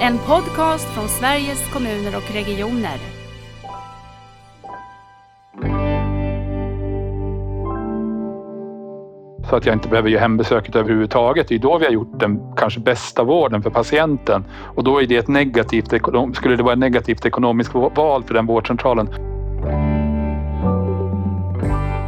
[0.00, 2.98] En podcast från Sveriges kommuner och regioner.
[9.50, 11.48] så att jag inte behöver göra hembesöket överhuvudtaget.
[11.48, 14.44] Det är då vi har gjort den kanske bästa vården för patienten
[14.74, 15.92] och då är det ett negativt,
[16.34, 19.08] skulle det vara ett negativt ekonomiskt val för den vårdcentralen.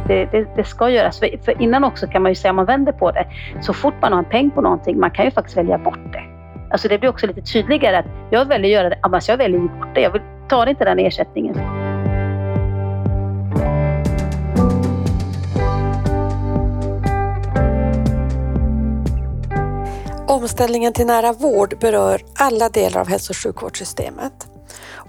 [0.07, 1.19] Det, det, det, ska göras.
[1.19, 3.27] För, för, innan också kan man ju säga, om man vänder på det,
[3.61, 6.38] så fort man har en peng på någonting, man kan ju faktiskt välja bort det.
[6.71, 9.65] Alltså det blir också lite tydligare att jag väljer att göra det, annars jag väljer
[9.65, 10.01] att bort det.
[10.01, 11.55] Jag vill, tar inte den ersättningen.
[20.27, 24.47] Omställningen till nära vård berör alla delar av hälso och sjukvårdssystemet.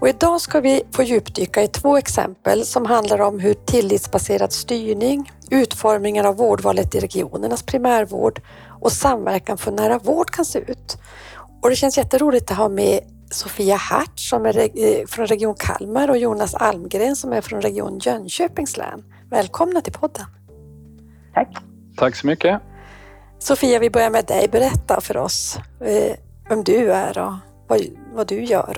[0.01, 5.31] Och idag ska vi få djupdyka i två exempel som handlar om hur tillitsbaserad styrning,
[5.49, 8.41] utformningen av vårdvalet i regionernas primärvård
[8.81, 10.97] och samverkan för nära vård kan se ut.
[11.61, 12.99] Och det känns jätteroligt att ha med
[13.31, 17.99] Sofia Hart som är eh, från Region Kalmar och Jonas Almgren som är från Region
[17.99, 19.03] Jönköpings län.
[19.29, 20.25] Välkomna till podden.
[21.33, 21.57] Tack.
[21.97, 22.61] Tack så mycket.
[23.39, 24.47] Sofia, vi börjar med dig.
[24.51, 26.17] Berätta för oss eh,
[26.49, 27.33] vem du är och
[27.67, 27.79] vad,
[28.13, 28.77] vad du gör.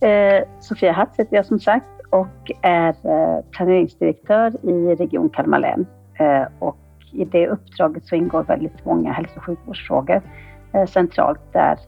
[0.00, 2.94] Eh, Sofia Hatz heter jag som sagt och är
[3.50, 5.86] planeringsdirektör i Region Kalmar län.
[6.18, 6.76] Eh, och
[7.12, 10.22] I det uppdraget så ingår väldigt många hälso och sjukvårdsfrågor
[10.72, 11.78] Eh, centralt där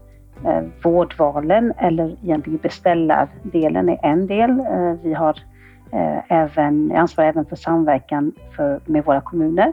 [0.45, 4.51] eh, vårdvalen eller egentligen beställardelen är en del.
[4.51, 5.39] Eh, vi har
[6.29, 9.73] även, ansvar även för samverkan för, med våra kommuner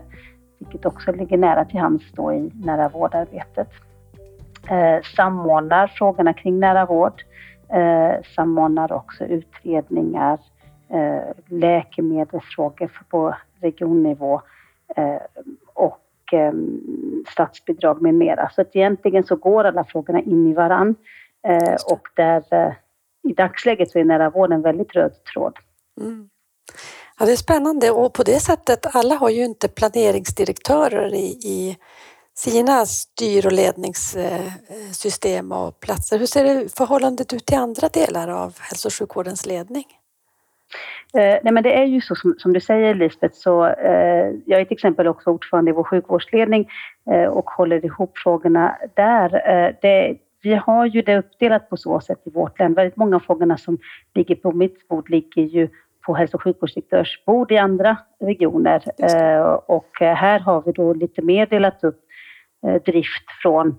[0.59, 3.69] vilket också ligger nära till hands då i nära vårdarbetet.
[5.15, 7.23] Samordnar frågorna kring nära vård,
[8.35, 10.39] samordnar också utredningar,
[11.45, 14.41] läkemedelsfrågor på regionnivå
[15.73, 16.51] och eh,
[17.31, 18.49] statsbidrag med mera.
[18.55, 20.95] Så att egentligen så går alla frågorna in i varann
[21.47, 22.73] eh, och där eh,
[23.29, 25.57] i dagsläget så är nära vård en väldigt röd tråd.
[26.01, 26.29] Mm.
[27.19, 31.77] Ja, det är spännande och på det sättet, alla har ju inte planeringsdirektörer i, i
[32.33, 36.19] sina styr och ledningssystem och platser.
[36.19, 39.85] Hur ser det förhållandet ut till andra delar av hälso och sjukvårdens ledning?
[41.13, 44.61] Eh, nej men det är ju så som, som du säger Lisbeth, så eh, jag
[44.61, 46.69] är till exempel också ordförande i vår sjukvårdsledning
[47.11, 49.49] eh, och håller ihop frågorna där.
[49.49, 52.73] Eh, det, vi har ju det uppdelat på så sätt i vårt län.
[52.73, 53.77] Väldigt många av frågorna som
[54.15, 55.69] ligger på mitt bord ligger ju
[56.05, 58.83] på hälso och sjukvårdsdirektörsbord i andra regioner.
[58.97, 61.99] Eh, och här har vi då lite mer delat upp
[62.67, 63.73] eh, drift från eh,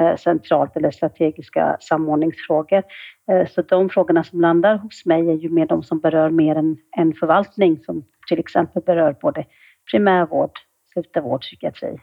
[0.00, 2.82] Eh, centralt eller strategiska samordningsfrågor.
[3.30, 6.56] Eh, så de frågorna som landar hos mig är ju mer de som berör mer
[6.56, 9.44] än en förvaltning som till exempel berör både
[9.90, 10.50] primärvård,
[10.92, 12.00] slutenvård, psykiatri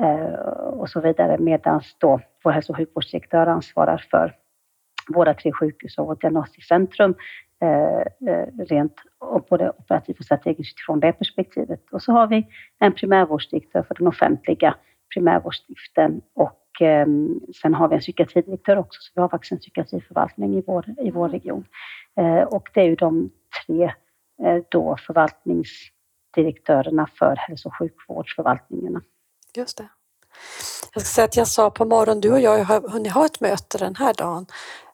[0.00, 4.34] eh, och så vidare medan då vår hälso och sjukvårdsdirektör ansvarar för
[5.14, 7.14] våra tre sjukhus och vårt diagnostiskt centrum
[7.64, 8.86] Eh,
[9.50, 11.80] både operativt och strategiskt utifrån det perspektivet.
[11.92, 12.46] Och så har vi
[12.78, 14.74] en primärvårdsdirektör för den offentliga
[15.14, 17.06] primärvårdsdriften och eh,
[17.62, 21.10] sen har vi en psykiatridirektör också, så vi har faktiskt en psykiatriförvaltning i vår, i
[21.10, 21.64] vår region.
[22.46, 23.30] Och det är ju de
[23.66, 23.92] tre
[24.68, 29.02] då förvaltningsdirektörerna för hälso och sjukvårdsförvaltningarna.
[29.56, 29.88] Just det.
[30.94, 33.40] Jag ska säga att jag sa på morgonen, du och jag har hunnit ha ett
[33.40, 34.46] möte den här dagen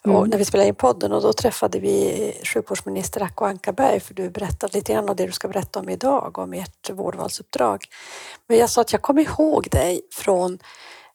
[0.05, 0.17] Mm.
[0.17, 4.31] Och när vi spelade in podden och då träffade vi sjukvårdsminister Acko Ankarberg för du
[4.31, 7.85] berättade lite grann om det du ska berätta om idag, om ert vårdvalsuppdrag.
[8.47, 10.59] Men jag sa att jag kommer ihåg dig från eh,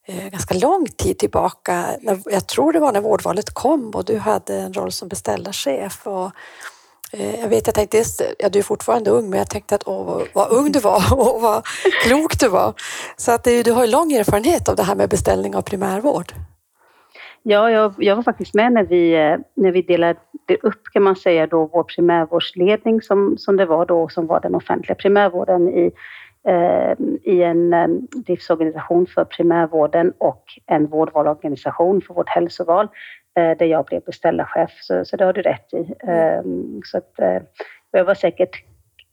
[0.08, 1.86] Eh, ganska lång tid tillbaka.
[2.26, 6.08] Jag tror det var när vårdvalet kom och du hade en roll som beställarchef.
[6.08, 6.32] Och,
[7.12, 8.04] eh, jag vet, jag tänkte,
[8.40, 11.42] ja, du är fortfarande ung, men jag tänkte att åh, vad, ung du var och
[11.42, 11.66] vad
[12.04, 12.74] klok du var.
[13.18, 16.34] Så att du har lång erfarenhet av det här med beställning av primärvård.
[17.48, 20.20] Ja, jag, jag, var faktiskt med när vi, eh, när vi delade
[20.62, 24.56] upp, kan man säga, då vår primärvårdsledning som, som det var då, som var den
[24.56, 25.92] offentliga primärvården i,
[27.24, 27.88] i en eh,
[28.26, 32.88] driftsorganisation för primärvården och en vårdvalorganisation för vårt hälsoval,
[33.38, 34.72] eh, där jag blev beställarchef.
[34.82, 35.94] Så, så det har du rätt i.
[36.08, 36.42] Eh,
[36.84, 37.42] så att, eh,
[37.92, 38.64] jag var säkert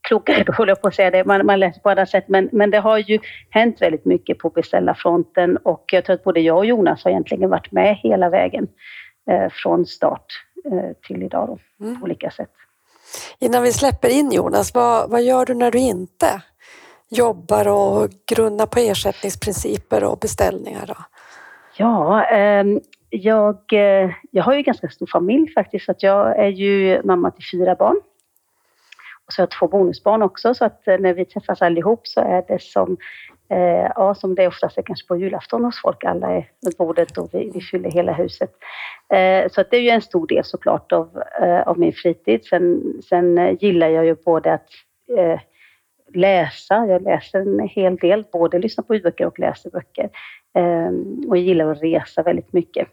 [0.07, 2.25] klokare, då håller jag på att säga det, man, man läser på andra sätt.
[2.27, 3.19] Men, men det har ju
[3.49, 7.49] hänt väldigt mycket på beställarfronten och jag tror att både jag och Jonas har egentligen
[7.49, 8.67] varit med hela vägen
[9.29, 10.25] eh, från start
[10.71, 11.99] eh, till idag då, mm.
[11.99, 12.51] på olika sätt.
[13.39, 16.41] Innan vi släpper in Jonas, vad, vad gör du när du inte
[17.09, 20.85] jobbar och grunnar på ersättningsprinciper och beställningar?
[20.87, 20.95] Då?
[21.77, 23.57] Ja, ehm, eh, jag,
[24.31, 28.01] jag har ju ganska stor familj faktiskt, att jag är ju mamma till fyra barn.
[29.25, 32.21] Och så har jag två bonusbarn också så att eh, när vi träffas allihop så
[32.21, 32.97] är det som
[33.53, 36.03] Eh, ja, som det oftast är kanske på julafton hos folk.
[36.03, 38.51] Alla är vid bordet och vi, vi fyller hela huset.
[39.13, 42.45] Eh, så att det är ju en stor del såklart av, eh, av min fritid.
[42.45, 44.67] Sen, sen eh, gillar jag ju både att
[45.17, 45.39] eh,
[46.15, 46.85] läsa.
[46.85, 50.09] Jag läser en hel del, både lyssnar på ljudböcker och läser böcker.
[50.55, 50.91] Eh,
[51.29, 52.87] och jag gillar att resa väldigt mycket.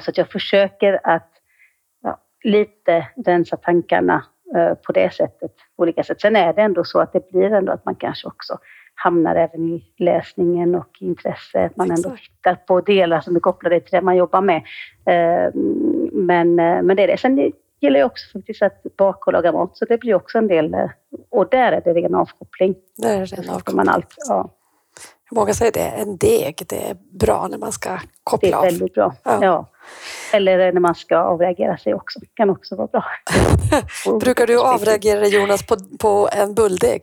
[0.00, 1.30] så att jag försöker att
[2.02, 4.24] ja, lite rensa tankarna
[4.86, 6.20] på det sättet, på olika sätt.
[6.20, 8.58] Sen är det ändå så att det blir ändå att man kanske också
[8.94, 11.64] hamnar även i läsningen och intresse.
[11.64, 14.56] Att man ändå tittar på delar som är kopplade till det man jobbar med.
[15.06, 15.54] Eh,
[16.12, 17.20] men, eh, men det är det.
[17.20, 17.52] Sen
[17.82, 20.74] gillar jag också faktiskt att baka och laga mat, så det blir också en del.
[20.74, 20.90] Eh,
[21.30, 22.74] och där är det ren avkoppling.
[22.96, 23.76] Där är det ren avkoppling.
[23.76, 24.50] Man allt, ja.
[25.30, 28.62] Många säger det, en deg, det är bra när man ska koppla av.
[28.62, 29.38] Det är väldigt bra, ja.
[29.42, 29.70] ja.
[30.32, 33.04] Eller när man ska avreagera sig också, det kan också vara bra.
[34.20, 37.00] Brukar du avreagera Jonas på, på en bulldeg?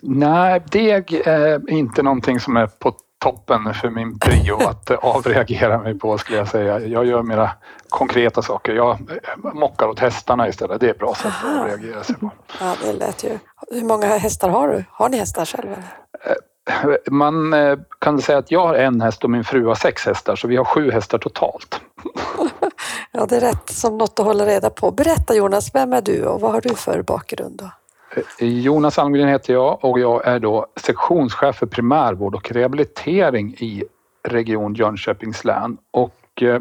[0.00, 5.98] Nej, deg är inte någonting som är på toppen för min prio att avreagera mig
[5.98, 6.80] på skulle jag säga.
[6.80, 7.50] Jag gör mera
[7.88, 8.74] konkreta saker.
[8.74, 8.98] Jag
[9.54, 10.80] mockar åt hästarna istället.
[10.80, 12.30] Det är ett bra sätt att avreagera sig på.
[12.60, 13.38] Ja, det lät ju.
[13.70, 14.84] Hur många hästar har du?
[14.90, 15.76] Har ni hästar själva?
[16.24, 16.32] Eh,
[17.10, 20.36] man eh, kan säga att jag har en häst och min fru har sex hästar
[20.36, 21.80] så vi har sju hästar totalt.
[23.12, 24.90] Ja, det är rätt som något att hålla reda på.
[24.90, 27.58] Berätta Jonas, vem är du och vad har du för bakgrund?
[27.58, 27.70] Då?
[28.38, 33.84] Jonas Almgren heter jag och jag är då sektionschef för primärvård och rehabilitering i
[34.28, 35.78] Region Jönköpings län.
[35.90, 36.60] Och eh,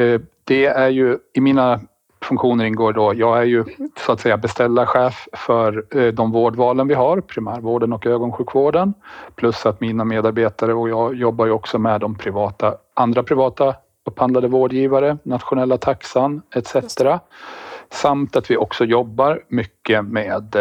[0.00, 1.80] eh det är ju i mina
[2.22, 3.64] funktioner ingår då, jag är ju
[4.06, 8.94] så att säga beställarchef för eh, de vårdvalen vi har, primärvården och ögonsjukvården.
[9.34, 13.74] Plus att mina medarbetare och jag jobbar ju också med de privata, andra privata
[14.06, 16.76] upphandlade vårdgivare, nationella taxan etc.
[17.92, 20.56] Samt att vi också jobbar mycket med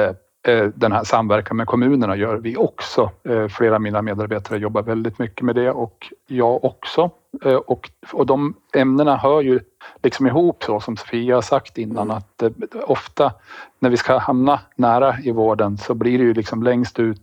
[0.48, 3.12] eh, den här samverkan med kommunerna gör vi också.
[3.24, 7.12] Eh, flera av mina medarbetare jobbar väldigt mycket med det och jag också.
[7.46, 9.60] Eh, och, och de ämnena hör ju
[10.04, 12.44] liksom ihop så som Sofia har sagt innan att
[12.84, 13.34] ofta
[13.80, 17.22] när vi ska hamna nära i vården så blir det ju liksom längst ut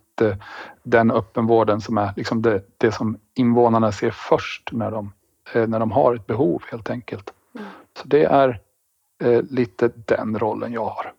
[0.82, 5.12] den öppenvården som är liksom det, det som invånarna ser först när de,
[5.54, 7.32] när de har ett behov helt enkelt.
[7.54, 7.66] Mm.
[7.96, 8.60] Så det är
[9.24, 11.12] eh, lite den rollen jag har.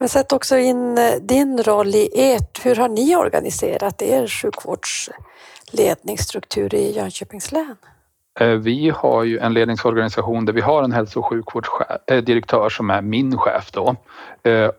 [0.00, 2.66] Men sätt också in eh, din roll i ert.
[2.66, 7.76] Hur har ni organiserat er sjukvårdsledningsstruktur i Jönköpings län?
[8.40, 13.02] Eh, vi har ju en ledningsorganisation där vi har en hälso och sjukvårdsdirektör som är
[13.02, 13.96] min chef då.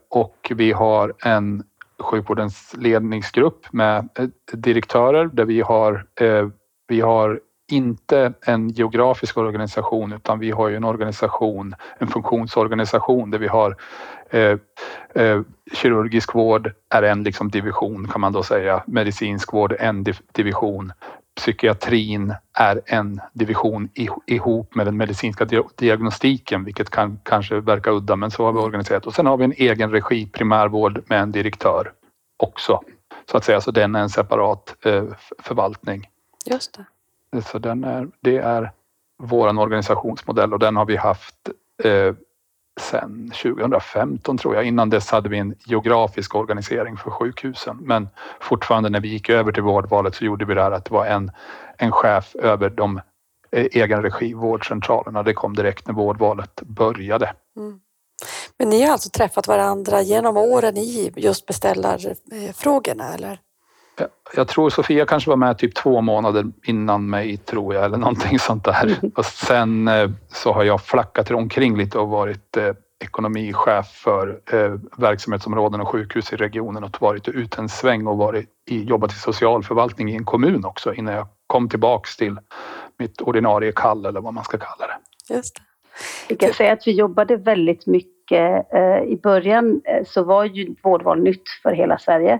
[0.09, 1.63] Och vi har en
[1.99, 4.09] sjukvårdens ledningsgrupp med
[4.53, 6.05] direktörer där vi har,
[6.87, 13.39] vi har inte en geografisk organisation utan vi har ju en organisation, en funktionsorganisation där
[13.39, 13.75] vi har
[14.29, 14.57] eh,
[15.15, 15.41] eh,
[15.73, 20.93] kirurgisk vård är en liksom division kan man då säga, medicinsk vård en division,
[21.35, 23.89] psykiatrin är en division
[24.25, 25.45] ihop med den medicinska
[25.75, 29.05] diagnostiken, vilket kan kanske verka udda, men så har vi organiserat.
[29.05, 31.91] Och sen har vi en egen regi primärvård med en direktör
[32.37, 32.81] också,
[33.31, 35.03] så att säga, så den är en separat eh,
[35.39, 36.09] förvaltning.
[36.45, 36.85] Just det.
[37.45, 38.71] Så den är, det är
[39.23, 41.35] vår organisationsmodell och den har vi haft
[41.83, 42.13] eh,
[42.79, 44.65] sedan 2015 tror jag.
[44.65, 47.77] Innan dess hade vi en geografisk organisering för sjukhusen.
[47.81, 48.09] Men
[48.39, 51.05] fortfarande när vi gick över till vårdvalet så gjorde vi det här att det var
[51.05, 51.31] en,
[51.77, 53.01] en chef över de
[53.51, 55.23] eh, egen regi vårdcentralerna.
[55.23, 57.33] Det kom direkt när vårdvalet började.
[57.57, 57.79] Mm.
[58.57, 63.39] Men ni har alltså träffat varandra genom åren i just beställarfrågorna eller?
[64.35, 68.39] Jag tror Sofia kanske var med typ två månader innan mig tror jag eller någonting
[68.39, 68.85] sånt där.
[68.85, 69.11] Mm.
[69.15, 74.73] Och sen eh, så har jag flackat omkring lite och varit eh, ekonomichef för eh,
[74.97, 79.15] verksamhetsområden och sjukhus i regionen och varit ut en sväng och varit i, jobbat i
[79.15, 82.37] socialförvaltning i en kommun också innan jag kom tillbaks till
[82.99, 85.33] mitt ordinarie kall eller vad man ska kalla det.
[85.33, 85.61] Just det.
[86.27, 88.67] Jag kan säga att vi jobbade väldigt mycket.
[89.07, 92.39] I början så var ju vårdval nytt för hela Sverige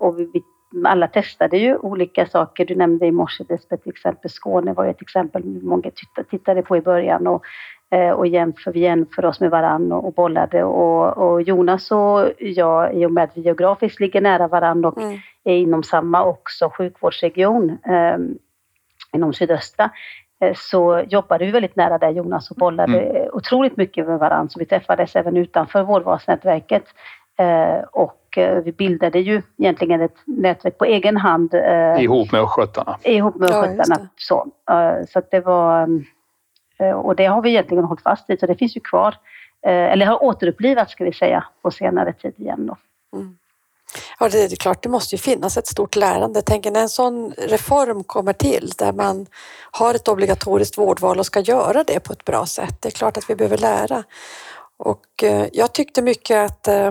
[0.00, 0.42] och vi
[0.84, 2.64] alla testade ju olika saker.
[2.64, 5.90] Du nämnde i morse Lisbeth, till exempel Skåne var ju ett exempel många
[6.30, 7.44] tittade på i början och,
[7.90, 12.30] eh, och jämför, vi jämför oss med varann och, och bollade och, och, Jonas och
[12.38, 15.18] jag, i och med att vi geografiskt ligger nära varann och mm.
[15.44, 18.16] är inom samma också sjukvårdsregion eh,
[19.12, 19.90] inom sydöstra,
[20.40, 23.28] eh, så jobbade vi väldigt nära där Jonas och bollade mm.
[23.32, 24.48] otroligt mycket med varandra.
[24.48, 26.84] Så vi träffades även utanför vårdvalsnätverket.
[27.38, 31.54] Eh, och eh, vi bildade ju egentligen ett nätverk på egen hand.
[31.54, 32.98] Eh, ihop med östgötarna.
[33.02, 33.96] Ihop med östgötarna.
[34.00, 34.46] Ja, så
[35.12, 35.88] så att det var...
[36.94, 39.14] Och det har vi egentligen hållit fast vid, så det finns ju kvar.
[39.62, 42.76] Eller har återupplivats ska vi säga på senare tid igen då.
[43.18, 43.36] Mm.
[44.18, 46.38] Ja, det är klart, det måste ju finnas ett stort lärande.
[46.38, 49.26] Jag tänker när en sån reform kommer till där man
[49.70, 52.76] har ett obligatoriskt vårdval och ska göra det på ett bra sätt.
[52.80, 54.04] Det är klart att vi behöver lära.
[54.76, 56.90] Och eh, jag tyckte mycket att eh,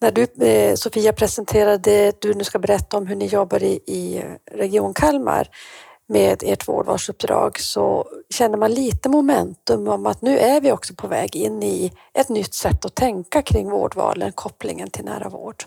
[0.00, 3.80] när du eh, Sofia presenterade det du nu ska berätta om hur ni jobbar i,
[3.86, 5.48] i Region Kalmar
[6.08, 11.06] med ert vårdvalsuppdrag så känner man lite momentum om att nu är vi också på
[11.06, 15.64] väg in i ett nytt sätt att tänka kring vårdvalen, kopplingen till nära vård.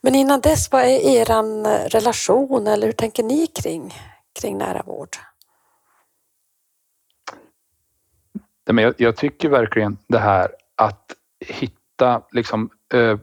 [0.00, 3.94] Men innan dess, vad är er relation eller hur tänker ni kring,
[4.40, 5.16] kring nära vård?
[8.64, 13.18] Jag, jag tycker verkligen det här att hitta liksom Eh,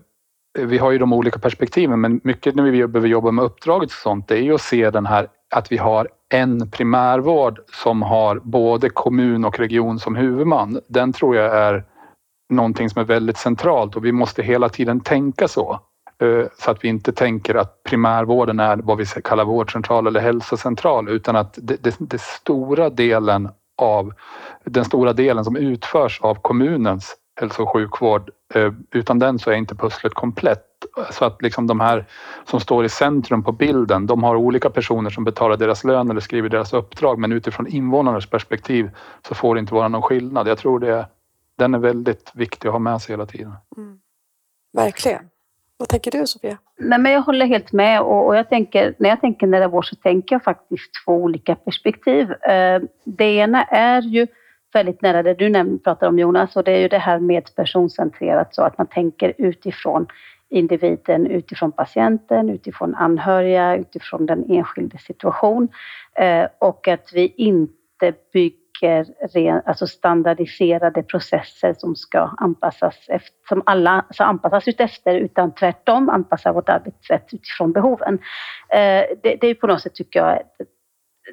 [0.59, 3.95] vi har ju de olika perspektiven men mycket när vi behöver jobba med uppdraget och
[3.95, 8.41] sånt det är ju att se den här att vi har en primärvård som har
[8.43, 10.79] både kommun och region som huvudman.
[10.87, 11.83] Den tror jag är
[12.53, 15.79] någonting som är väldigt centralt och vi måste hela tiden tänka så.
[16.21, 21.09] Eh, så att vi inte tänker att primärvården är vad vi kallar vårdcentral eller hälsocentral
[21.09, 23.49] utan att det, det, det stora delen
[23.81, 24.13] av
[24.65, 28.31] den stora delen som utförs av kommunens hälso och sjukvård.
[28.53, 30.69] Eh, utan den så är inte pusslet komplett.
[31.11, 32.05] Så att liksom de här
[32.45, 36.21] som står i centrum på bilden, de har olika personer som betalar deras lön eller
[36.21, 38.91] skriver deras uppdrag men utifrån invånarnas perspektiv
[39.27, 40.47] så får det inte vara någon skillnad.
[40.47, 41.07] Jag tror det,
[41.57, 43.53] den är väldigt viktig att ha med sig hela tiden.
[43.77, 43.99] Mm.
[44.73, 45.29] Verkligen.
[45.77, 46.57] Vad tänker du Sofia?
[46.77, 49.89] Nej, men jag håller helt med och, och jag tänker, när jag tänker nära vård
[49.89, 52.31] så tänker jag faktiskt två olika perspektiv.
[52.31, 54.27] Eh, det ena är ju
[54.73, 57.55] väldigt nära det du nämnde, pratar om Jonas och det är ju det här med
[57.55, 60.07] personcentrerat så att man tänker utifrån
[60.49, 65.67] individen, utifrån patienten, utifrån anhöriga, utifrån den enskilde situation
[66.15, 73.63] eh, och att vi inte bygger ren, alltså standardiserade processer som ska anpassas efter, som
[73.65, 78.13] alla ska anpassas utefter utan tvärtom anpassa vårt arbetssätt utifrån behoven.
[78.69, 80.39] Eh, det, det är på något sätt tycker jag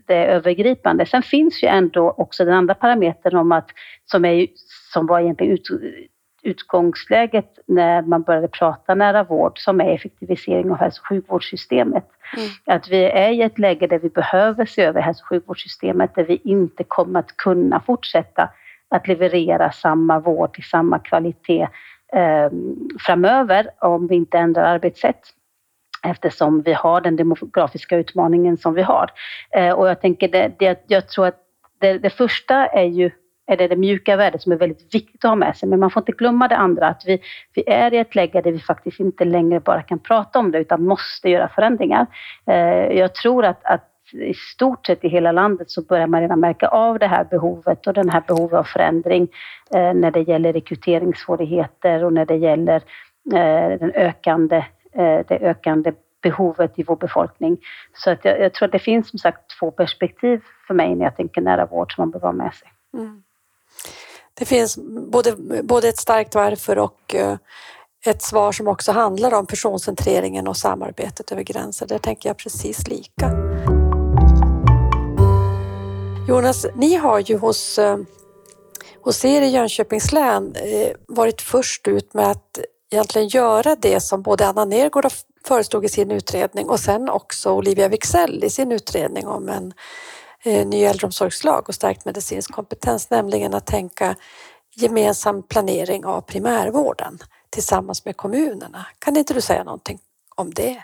[0.07, 1.07] det övergripande.
[1.07, 3.71] Sen finns ju ändå också den andra parametern om att,
[4.05, 4.47] som, är,
[4.93, 5.69] som var egentligen ut,
[6.43, 12.05] utgångsläget när man började prata nära vård, som är effektivisering av hälso och sjukvårdssystemet.
[12.37, 12.49] Mm.
[12.67, 16.25] Att vi är i ett läge där vi behöver se över hälso och sjukvårdssystemet, där
[16.25, 18.51] vi inte kommer att kunna fortsätta
[18.89, 21.69] att leverera samma vård till samma kvalitet
[22.13, 22.51] eh,
[23.07, 25.21] framöver om vi inte ändrar arbetssätt
[26.03, 29.11] eftersom vi har den demografiska utmaningen som vi har.
[29.51, 31.37] Eh, och jag tänker det, det jag tror att
[31.81, 33.11] det, det, första är ju
[33.47, 35.91] är det, det mjuka värdet som är väldigt viktigt att ha med sig, men man
[35.91, 37.21] får inte glömma det andra, att vi,
[37.55, 40.59] vi är i ett läge där vi faktiskt inte längre bara kan prata om det,
[40.59, 42.07] utan måste göra förändringar.
[42.47, 46.41] Eh, jag tror att, att i stort sett i hela landet så börjar man redan
[46.41, 49.29] märka av det här behovet och den här behovet av förändring
[49.75, 52.83] eh, när det gäller rekryteringssvårigheter och när det gäller
[53.35, 55.93] eh, den ökande Eh, det ökande
[56.23, 57.59] behovet i vår befolkning.
[57.95, 61.05] Så att jag, jag, tror att det finns som sagt två perspektiv för mig när
[61.05, 62.69] jag tänker nära vård som man behöver ha med sig.
[62.95, 63.23] Mm.
[64.35, 64.79] Det finns
[65.13, 67.37] både, både ett starkt varför och eh,
[68.07, 71.87] ett svar som också handlar om personcentreringen och samarbetet över gränser.
[71.87, 73.31] Där tänker jag precis lika.
[76.29, 77.99] Jonas, ni har ju hos, eh,
[79.01, 80.55] hos er i Jönköpings län
[81.07, 82.59] varit först ut med att
[82.91, 85.07] egentligen göra det som både Anna Nergård
[85.45, 89.73] föreslog i sin utredning och sen också Olivia Wixell i sin utredning om en
[90.45, 94.17] eh, ny äldreomsorgslag och stärkt medicinsk kompetens, nämligen att tänka
[94.75, 97.19] gemensam planering av primärvården
[97.51, 98.87] tillsammans med kommunerna.
[98.99, 99.99] Kan inte du säga någonting
[100.37, 100.83] om det?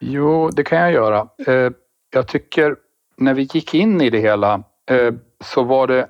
[0.00, 1.28] Jo, det kan jag göra.
[1.46, 1.70] Eh,
[2.10, 2.76] jag tycker
[3.16, 6.08] när vi gick in i det hela eh, så var det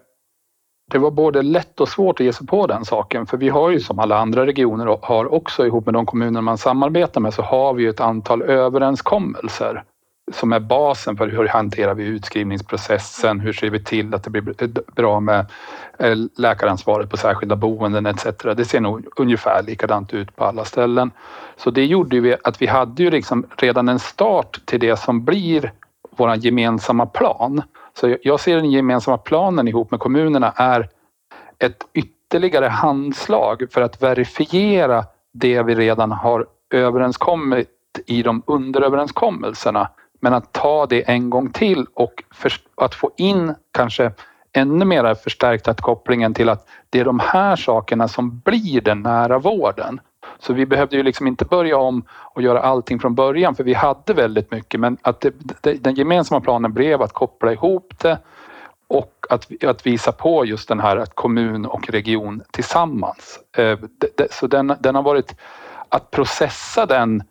[0.90, 3.70] det var både lätt och svårt att ge sig på den saken för vi har
[3.70, 7.42] ju som alla andra regioner har också ihop med de kommuner man samarbetar med så
[7.42, 9.84] har vi ett antal överenskommelser
[10.32, 14.44] som är basen för hur hanterar vi utskrivningsprocessen, hur ser vi till att det blir
[14.92, 15.46] bra med
[15.98, 18.26] eh, läkaransvaret på särskilda boenden etc.
[18.56, 21.10] Det ser nog ungefär likadant ut på alla ställen.
[21.56, 25.24] Så det gjorde vi att vi hade ju liksom redan en start till det som
[25.24, 25.72] blir
[26.16, 27.62] vår gemensamma plan.
[28.00, 30.88] Så jag ser den gemensamma planen ihop med kommunerna är
[31.58, 37.68] ett ytterligare handslag för att verifiera det vi redan har överenskommit
[38.06, 39.90] i de underöverenskommelserna.
[40.20, 42.24] Men att ta det en gång till och
[42.74, 44.12] att få in kanske
[44.52, 49.38] ännu mer att kopplingen till att det är de här sakerna som blir den nära
[49.38, 50.00] vården.
[50.38, 53.74] Så vi behövde ju liksom inte börja om och göra allting från början för vi
[53.74, 55.32] hade väldigt mycket men att det,
[55.62, 58.18] det, den gemensamma planen blev att koppla ihop det
[58.88, 63.40] och att, att visa på just den här att kommun och region tillsammans.
[63.56, 63.78] Eh,
[64.30, 65.36] så den, den har varit
[65.88, 67.22] att processa den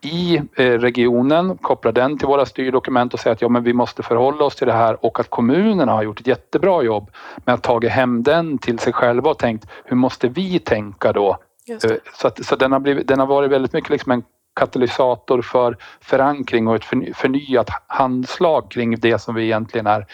[0.00, 4.02] i eh, regionen, koppla den till våra styrdokument och säga att ja, men vi måste
[4.02, 7.10] förhålla oss till det här och att kommunerna har gjort ett jättebra jobb
[7.44, 11.38] med att tagit hem den till sig själva och tänkt hur måste vi tänka då?
[11.68, 11.78] Eh,
[12.14, 14.22] så, att, så den, har blivit, den har varit väldigt mycket liksom en
[14.54, 16.84] katalysator för förankring och ett
[17.16, 20.06] förnyat handslag kring det som vi egentligen är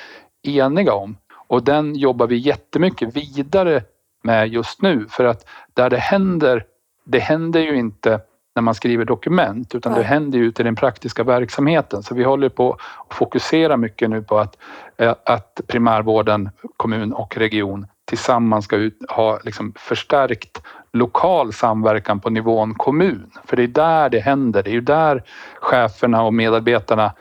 [0.42, 1.16] eniga om.
[1.46, 3.82] Och den jobbar vi jättemycket vidare
[4.22, 6.64] med just nu för att där det händer,
[7.04, 8.20] det händer ju inte
[8.54, 12.02] när man skriver dokument utan det händer ju ute i den praktiska verksamheten.
[12.02, 12.72] Så vi håller på
[13.08, 14.58] att fokusera mycket nu på att,
[14.96, 22.30] eh, att primärvården, kommun och region tillsammans ska ut, ha liksom förstärkt lokal samverkan på
[22.30, 23.30] nivån kommun.
[23.44, 24.62] För det är där det händer.
[24.62, 25.22] Det är ju där
[25.60, 27.12] cheferna och medarbetarna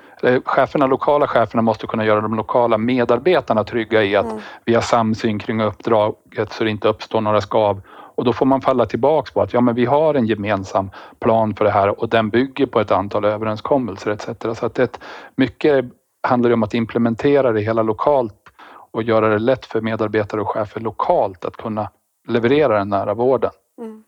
[0.46, 4.40] cheferna, lokala cheferna måste kunna göra de lokala medarbetarna trygga i att mm.
[4.66, 7.82] vi har samsyn kring uppdraget så det inte uppstår några skav.
[8.16, 11.56] Och då får man falla tillbaks på att ja, men vi har en gemensam plan
[11.56, 14.60] för det här och den bygger på ett antal överenskommelser etc.
[14.60, 15.00] Så att det,
[15.36, 15.86] mycket
[16.28, 18.34] handlar om att implementera det hela lokalt
[18.92, 21.90] och göra det lätt för medarbetare och chefer lokalt att kunna
[22.32, 23.52] leverera den nära vården.
[23.82, 24.04] Mm.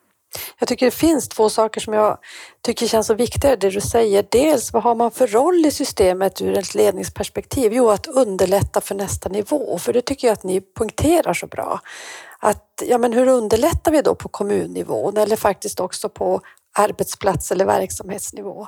[0.60, 2.18] Jag tycker det finns två saker som jag
[2.62, 4.26] tycker känns så viktiga det du säger.
[4.30, 7.74] Dels vad har man för roll i systemet ur ett ledningsperspektiv?
[7.74, 11.80] Jo, att underlätta för nästa nivå, för det tycker jag att ni poängterar så bra.
[12.40, 16.42] Att, ja, men hur underlättar vi då på kommunnivån eller faktiskt också på
[16.78, 18.68] arbetsplats eller verksamhetsnivå?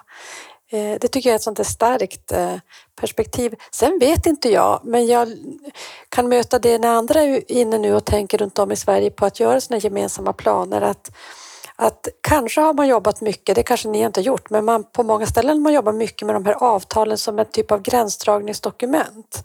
[0.71, 2.55] Eh, det tycker jag är ett sånt där starkt eh,
[2.95, 3.55] perspektiv.
[3.71, 5.27] Sen vet inte jag, men jag
[6.09, 9.25] kan möta det när andra är inne nu och tänker runt om i Sverige på
[9.25, 10.81] att göra sina gemensamma planer.
[10.81, 11.11] Att
[11.77, 15.03] att kanske har man jobbat mycket, det kanske ni inte har gjort, men man, på
[15.03, 19.43] många ställen man jobbar mycket med de här avtalen som en typ av gränsdragningsdokument.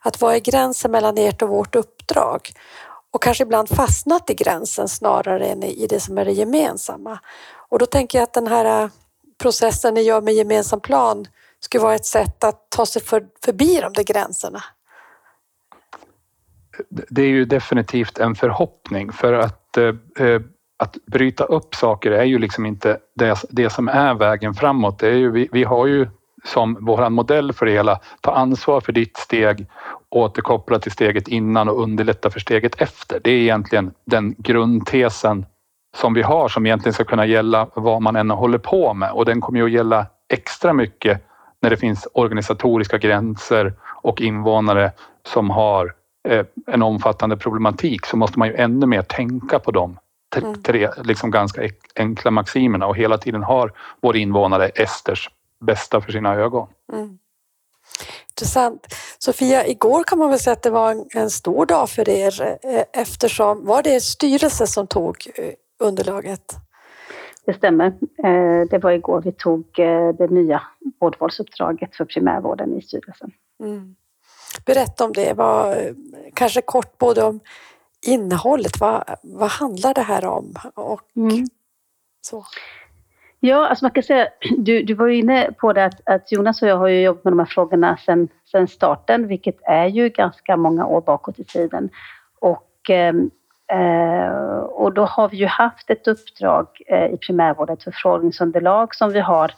[0.00, 2.50] Att vad är gränsen mellan ert och vårt uppdrag?
[3.10, 7.18] Och kanske ibland fastnat i gränsen snarare än i det som är det gemensamma.
[7.68, 8.90] Och då tänker jag att den här
[9.42, 11.26] processen ni gör med gemensam plan
[11.60, 14.62] skulle vara ett sätt att ta sig för, förbi de där gränserna.
[16.88, 20.40] Det är ju definitivt en förhoppning för att eh, eh,
[20.78, 24.98] att bryta upp saker är ju liksom inte det, det som är vägen framåt.
[24.98, 26.08] Det är ju, vi, vi har ju
[26.44, 29.66] som vår modell för det hela, ta ansvar för ditt steg,
[30.08, 33.20] återkoppla till steget innan och underlätta för steget efter.
[33.24, 35.46] Det är egentligen den grundtesen
[35.96, 39.24] som vi har som egentligen ska kunna gälla vad man än håller på med och
[39.24, 41.22] den kommer ju att gälla extra mycket
[41.62, 44.92] när det finns organisatoriska gränser och invånare
[45.26, 45.94] som har
[46.28, 49.98] eh, en omfattande problematik så måste man ju ännu mer tänka på dem
[50.36, 50.62] Mm.
[50.62, 55.30] tre liksom ganska enkla maximerna och hela tiden har vår invånare Esters
[55.60, 56.68] bästa för sina ögon.
[56.92, 57.18] Mm.
[58.30, 58.86] Intressant.
[59.18, 62.58] Sofia, igår kan man väl säga att det var en, en stor dag för er
[62.62, 65.44] eh, eftersom, var det styrelse som tog eh,
[65.78, 66.52] underlaget?
[67.46, 67.86] Det stämmer.
[68.24, 69.64] Eh, det var igår vi tog
[70.18, 70.62] det nya
[71.00, 73.30] vårdvalsuppdraget för primärvården i styrelsen.
[73.60, 73.96] Mm.
[74.66, 75.76] Berätta om det, var,
[76.34, 77.40] kanske kort både om
[78.06, 80.54] innehållet, vad, vad handlar det här om?
[80.74, 81.46] Och mm.
[82.20, 82.44] så.
[83.40, 86.62] Ja, alltså man kan säga, du, du var ju inne på det att, att, Jonas
[86.62, 90.08] och jag har ju jobbat med de här frågorna sedan, sedan starten, vilket är ju
[90.08, 91.90] ganska många år bakåt i tiden.
[92.40, 93.14] Och, eh,
[93.72, 99.10] Eh, och då har vi ju haft ett uppdrag eh, i primärvården, ett förfrågningsunderlag som
[99.10, 99.52] vi har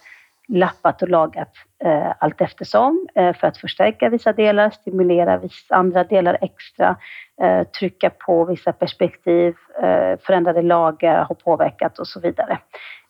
[0.49, 1.53] lappat och lagat
[1.85, 6.97] eh, allt eftersom eh, för att förstärka vissa delar, stimulera vissa andra delar extra,
[7.43, 12.59] eh, trycka på vissa perspektiv, eh, förändrade lagar har påverkat och så vidare.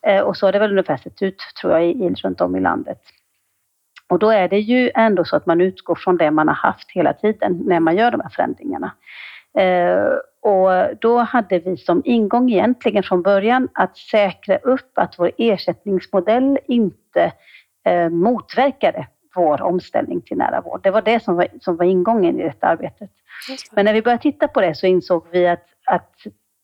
[0.01, 2.59] Eh, och så har det väl ungefär sett ut, tror jag, i, runt om i
[2.59, 2.99] landet.
[4.09, 6.91] Och då är det ju ändå så att man utgår från det man har haft
[6.91, 8.91] hela tiden när man gör de här förändringarna.
[9.57, 15.31] Eh, och då hade vi som ingång egentligen från början att säkra upp att vår
[15.37, 17.31] ersättningsmodell inte
[17.85, 20.79] eh, motverkade vår omställning till nära vård.
[20.83, 23.09] Det var det som var, som var ingången i detta arbetet.
[23.71, 26.15] Men när vi började titta på det så insåg vi att, att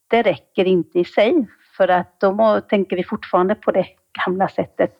[0.10, 3.86] det räcker inte i sig för att då må, tänker vi fortfarande på det
[4.26, 4.92] gamla sättet.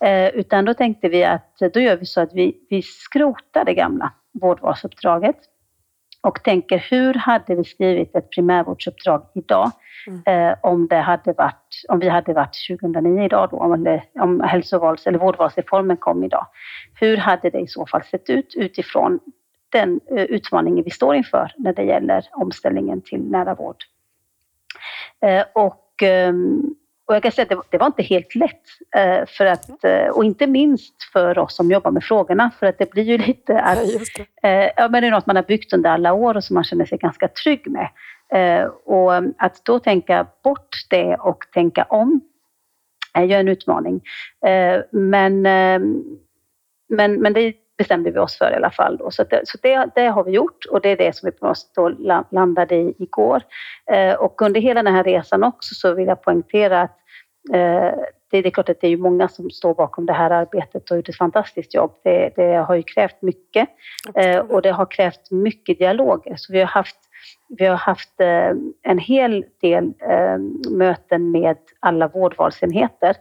[0.00, 3.74] Eh, utan då tänkte vi att då gör vi så att vi, vi skrotar det
[3.74, 5.36] gamla vårdvalsuppdraget
[6.22, 9.70] och tänker hur hade vi skrivit ett primärvårdsuppdrag idag
[10.06, 10.50] mm.
[10.50, 14.40] eh, om, det hade varit, om vi hade varit 2009 idag då, om, det, om
[14.40, 16.46] hälsovals eller vårdvalsreformen kom idag.
[16.94, 19.20] Hur hade det i så fall sett ut utifrån
[19.68, 23.84] den eh, utmaningen vi står inför när det gäller omställningen till nära vård?
[25.20, 26.74] Eh, och ehm,
[27.10, 28.62] och jag kan säga att det, det var inte helt lätt.
[28.96, 32.50] Eh, för att, eh, och inte minst för oss som jobbar med frågorna.
[32.58, 33.78] För att det blir ju lite att...
[34.42, 36.54] Ja, eh, ja, men det är något man har byggt under alla år och som
[36.54, 37.88] man känner sig ganska trygg med.
[38.84, 42.20] Och att då tänka bort det och tänka om
[43.14, 44.00] är ju en utmaning.
[44.90, 45.42] Men,
[46.88, 48.96] men, men det bestämde vi oss för i alla fall.
[48.96, 49.10] Då.
[49.10, 51.46] Så, det, så det, det, har vi gjort och det är det som vi på
[51.46, 53.42] något sätt landade i igår.
[54.18, 56.96] Och under hela den här resan också så vill jag poängtera att
[58.30, 61.08] det, är klart att det är många som står bakom det här arbetet och gjort
[61.08, 61.92] ett fantastiskt jobb.
[62.04, 63.68] Det, det har ju krävt mycket
[64.14, 66.32] eh, och det har krävt mycket dialog.
[66.36, 66.96] Så vi har haft,
[67.58, 70.38] vi har haft eh, en hel del eh,
[70.70, 73.16] möten med alla vårdvalsenheter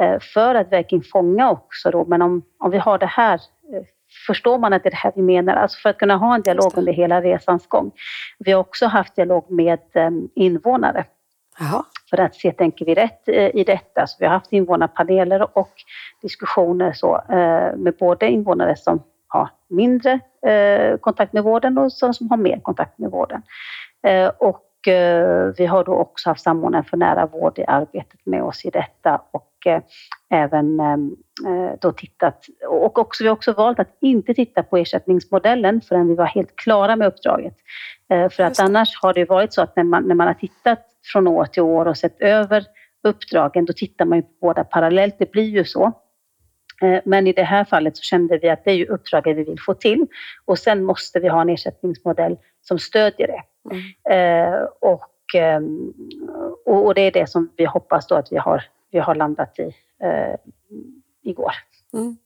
[0.00, 3.40] eh, för att verkligen fånga också då, men om, om vi har det här eh,
[4.26, 5.54] Förstår man att det är det här vi menar?
[5.56, 7.92] Alltså för att kunna ha en dialog under hela resans gång.
[8.38, 11.04] Vi har också haft dialog med eh, invånare
[11.60, 11.84] Aha.
[12.10, 14.06] För att se, tänker vi rätt eh, i detta?
[14.06, 15.72] Så vi har haft invånarpaneler och
[16.22, 22.30] diskussioner så, eh, med både invånare som har mindre eh, kontakt med vården och som
[22.30, 23.42] har mer kontakt med vården.
[24.38, 24.60] Och
[25.56, 29.22] vi har då också haft samordnaren för nära vård i arbetet med oss i detta
[29.30, 29.50] och
[30.30, 30.80] även
[31.80, 36.14] då tittat och också, vi har också valt att inte titta på ersättningsmodellen förrän vi
[36.14, 37.54] var helt klara med uppdraget.
[38.08, 41.28] För att annars har det varit så att när man, när man har tittat från
[41.28, 42.64] år till år och sett över
[43.04, 45.14] uppdragen, då tittar man ju på båda parallellt.
[45.18, 45.92] Det blir ju så.
[46.82, 49.44] Eh, men i det här fallet så kände vi att det är ju uppdraget vi
[49.44, 50.06] vill få till
[50.44, 53.42] och sen måste vi ha en ersättningsmodell som stödjer det.
[53.70, 54.54] Mm.
[54.54, 55.92] Eh, och, ehm,
[56.64, 59.74] och, det är det som vi hoppas då att vi har, vi har landat i
[60.02, 60.34] eh,
[61.22, 61.52] igår.
[61.94, 62.16] Mm.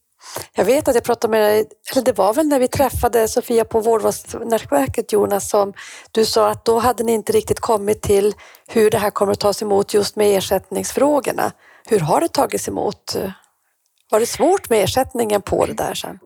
[0.55, 3.65] Jag vet att jag pratade med dig, eller det var väl när vi träffade Sofia
[3.65, 5.73] på Vårdvalsnätverket Jonas, som
[6.11, 8.33] du sa att då hade ni inte riktigt kommit till
[8.67, 11.51] hur det här kommer att tas emot just med ersättningsfrågorna.
[11.89, 13.15] Hur har det tagits emot?
[14.11, 16.19] Var det svårt med ersättningen på det där sen?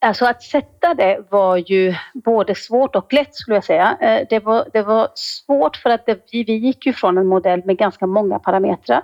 [0.00, 3.96] Alltså att sätta det var ju både svårt och lätt skulle jag säga.
[4.00, 7.62] Eh, det var, det var svårt för att det, vi, gick ju från en modell
[7.64, 9.02] med ganska många parametrar.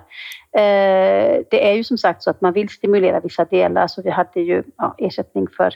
[0.57, 4.09] Eh, det är ju som sagt så att man vill stimulera vissa delar, så vi
[4.09, 5.73] hade ju ja, ersättning för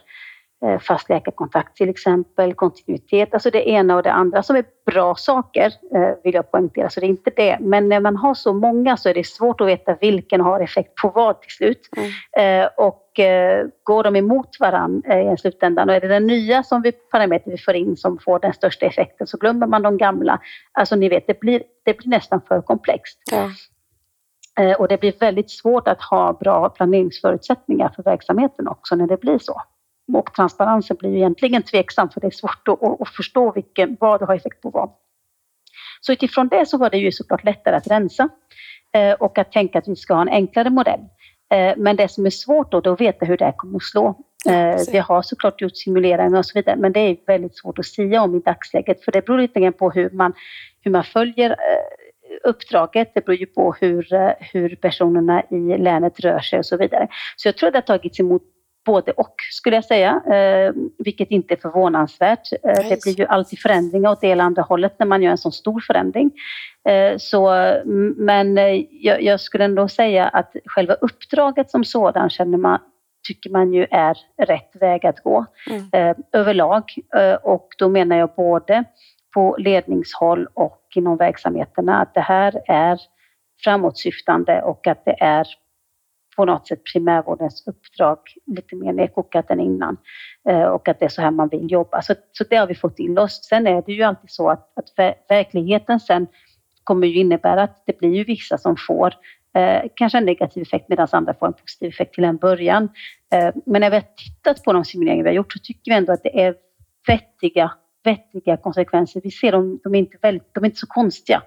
[0.81, 5.73] fast läkarkontakt till exempel, kontinuitet, alltså det ena och det andra som är bra saker
[5.95, 7.57] eh, vill jag poängtera, så det är inte det.
[7.59, 10.95] Men när man har så många så är det svårt att veta vilken har effekt
[10.95, 11.89] på vad till slut.
[11.97, 12.63] Mm.
[12.63, 13.05] Eh, och
[13.83, 17.57] går de emot varandra i slutändan och är det den nya som vi, parameter vi
[17.57, 20.39] får in som får den största effekten så glömmer man de gamla.
[20.71, 23.17] Alltså ni vet, det blir, det blir nästan för komplext.
[23.31, 23.49] Ja.
[24.77, 29.37] Och det blir väldigt svårt att ha bra planeringsförutsättningar för verksamheten också när det blir
[29.37, 29.61] så
[30.15, 34.19] och transparensen blir ju egentligen tveksam för det är svårt att, att förstå vilken, vad
[34.19, 34.89] det har effekt på vad.
[36.01, 38.29] Så utifrån det så var det ju såklart lättare att rensa
[38.95, 40.99] eh, och att tänka att vi ska ha en enklare modell.
[41.53, 43.75] Eh, men det som är svårt då, det är att veta hur det här kommer
[43.75, 44.07] att slå.
[44.49, 47.85] Eh, vi har såklart gjort simuleringar och så vidare, men det är väldigt svårt att
[47.85, 50.33] säga om i dagsläget, för det beror lite grann på hur man,
[50.81, 51.55] hur man följer
[52.43, 53.11] uppdraget.
[53.13, 54.07] Det beror ju på hur,
[54.53, 57.07] hur personerna i länet rör sig och så vidare.
[57.35, 58.41] Så jag tror att det har tagits emot
[58.85, 62.53] både och skulle jag säga, eh, vilket inte är förvånansvärt.
[62.63, 65.37] Eh, det blir ju alltid förändringar åt det eller andra hållet när man gör en
[65.37, 66.31] så stor förändring.
[66.89, 67.49] Eh, så,
[68.17, 68.57] men
[68.89, 72.79] jag, jag, skulle ändå säga att själva uppdraget som sådan känner man,
[73.27, 75.89] tycker man ju är rätt väg att gå mm.
[75.93, 76.83] Eh, överlag.
[77.15, 78.83] Eh, och då menar jag både
[79.33, 82.99] på ledningshåll och inom verksamheterna att det här är
[83.63, 85.47] framåtsyftande och att det är
[86.39, 89.97] på något sätt primärvårdens uppdrag lite mer nedkokat än innan
[90.49, 92.01] eh, och att det är så här man vill jobba.
[92.01, 93.39] Så, så det har vi fått till oss.
[93.49, 96.27] Sen är det ju alltid så att, att verkligheten sen
[96.83, 99.13] kommer ju innebära att det blir ju vissa som får
[99.55, 102.89] eh, kanske en negativ effekt medan andra får en positiv effekt till en början.
[103.33, 105.97] Eh, men när vi har tittat på de simuleringar vi har gjort så tycker vi
[105.97, 106.55] ändå att det är
[107.07, 107.71] vettiga,
[108.03, 109.21] vettiga konsekvenser.
[109.23, 111.41] Vi ser dem, de är inte, väldigt, de är inte så konstiga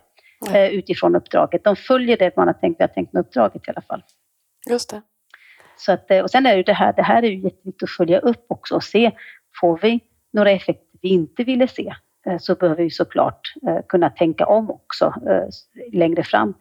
[0.55, 1.65] eh, utifrån uppdraget.
[1.65, 4.03] De följer det man har tänkt, vi har tänkt med uppdraget i alla fall.
[4.71, 5.03] Just det.
[5.77, 8.19] Så att, och sen är ju det här, det här är ju jätteviktigt att följa
[8.19, 9.11] upp också och se,
[9.61, 10.01] får vi
[10.33, 11.95] några effekter vi inte ville se?
[12.27, 15.49] Eh, så behöver vi såklart eh, kunna tänka om också eh,
[15.93, 16.55] längre fram.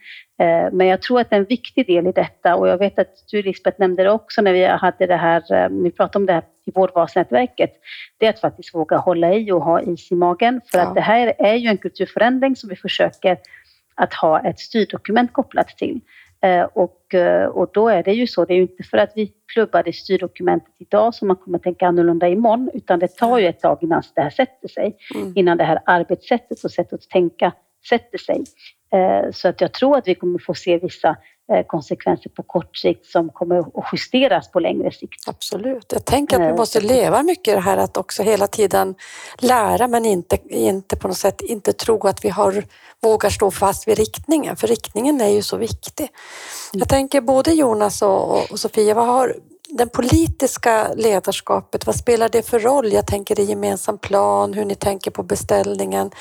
[0.71, 3.79] Men jag tror att en viktig del i detta, och jag vet att du Lisbeth
[3.79, 7.71] nämnde det också när vi hade det här, vi pratade om det här i vårdvalsnätverket,
[8.17, 10.61] det är att faktiskt våga hålla i och ha is i magen.
[10.71, 10.83] För ja.
[10.83, 13.37] att det här är ju en kulturförändring som vi försöker
[13.95, 16.01] att ha ett styrdokument kopplat till.
[16.43, 19.12] Eh, och, eh, och då är det ju så, det är ju inte för att
[19.15, 23.39] vi klubbar det styrdokumentet idag som man kommer att tänka annorlunda imorgon, utan det tar
[23.39, 25.34] ju ett tag innan det här sätter sig, mm.
[25.36, 27.51] innan det här arbetssättet och sättet att tänka
[27.89, 28.43] sätter sig.
[28.93, 31.17] Eh, så att jag tror att vi kommer få se vissa
[31.67, 35.27] konsekvenser på kort sikt som kommer att justeras på längre sikt.
[35.27, 35.91] Absolut.
[35.91, 38.95] Jag tänker att vi måste leva mycket i det här att också hela tiden
[39.38, 42.63] lära men inte, inte på något sätt inte tro att vi har,
[43.01, 46.10] vågar stå fast vid riktningen, för riktningen är ju så viktig.
[46.73, 49.36] Jag tänker både Jonas och, och Sofia, vad har
[49.71, 52.93] den politiska ledarskapet, vad spelar det för roll?
[52.93, 56.12] Jag tänker i gemensam plan, hur ni tänker på beställningen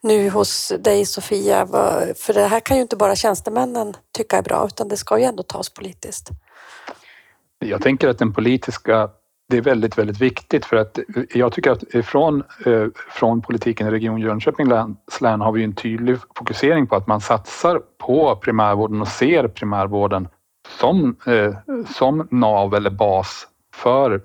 [0.00, 1.66] nu hos dig Sofia.
[2.16, 5.24] För det här kan ju inte bara tjänstemännen tycka är bra, utan det ska ju
[5.24, 6.28] ändå tas politiskt.
[7.58, 9.10] Jag tänker att den politiska
[9.48, 10.98] det är väldigt, väldigt viktigt för att
[11.34, 14.70] jag tycker att från, eh, från politiken i Region Jönköpings
[15.20, 20.28] län har vi en tydlig fokusering på att man satsar på primärvården och ser primärvården
[20.68, 21.54] som, eh,
[21.94, 24.22] som nav eller bas för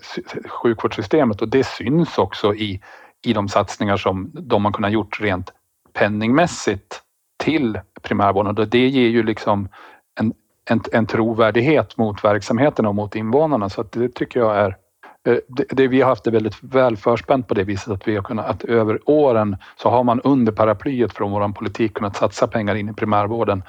[0.47, 1.41] sjukvårdssystemet.
[1.41, 2.81] Och det syns också i,
[3.25, 5.53] i de satsningar som de har kunnat gjort rent
[5.93, 7.01] penningmässigt
[7.43, 8.57] till primärvården.
[8.57, 9.69] Och det ger ju liksom
[10.19, 10.33] en,
[10.69, 13.69] en, en trovärdighet mot verksamheten och mot invånarna.
[13.69, 14.77] Så att det tycker jag är
[15.23, 18.23] det, det, vi har haft det väldigt väl förspänt på det viset att vi har
[18.23, 22.75] kunnat, att över åren så har man under paraplyet från vår politik kunnat satsa pengar
[22.75, 23.63] in i primärvården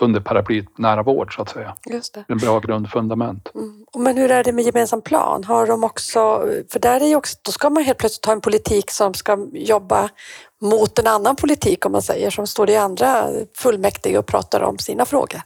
[0.00, 1.74] under paraplyet nära vård så att säga.
[1.86, 2.24] Just det.
[2.28, 3.50] En bra grundfundament.
[3.54, 3.86] Mm.
[3.96, 5.44] Men hur är det med gemensam plan?
[5.44, 8.40] Har de också, för där är ju också, då ska man helt plötsligt ha en
[8.40, 10.08] politik som ska jobba
[10.60, 13.24] mot en annan politik om man säger, som står i andra
[13.56, 15.40] fullmäktige och pratar om sina frågor.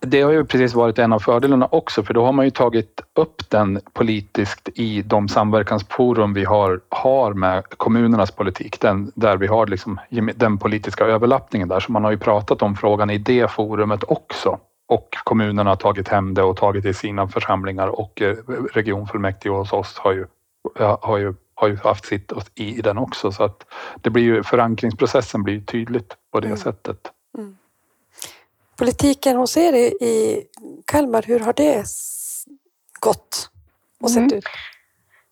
[0.00, 3.00] Det har ju precis varit en av fördelarna också för då har man ju tagit
[3.14, 9.46] upp den politiskt i de samverkansforum vi har, har med kommunernas politik, den, där vi
[9.46, 10.00] har liksom
[10.34, 11.80] den politiska överlappningen där.
[11.80, 14.58] Så man har ju pratat om frågan i det forumet också.
[14.88, 18.36] Och kommunerna har tagit hem det och tagit det i sina församlingar och eh,
[18.72, 20.26] regionfullmäktige hos oss har ju,
[21.00, 23.32] har ju, har ju haft sitt i den också.
[23.32, 23.64] Så att
[24.00, 26.58] det blir ju, förankringsprocessen blir tydligt på det mm.
[26.58, 26.98] sättet.
[27.38, 27.56] Mm.
[28.78, 30.42] Politiken hos er i
[30.86, 31.84] Kalmar, hur har det
[33.00, 33.50] gått
[34.02, 34.38] och sett mm.
[34.38, 34.44] ut?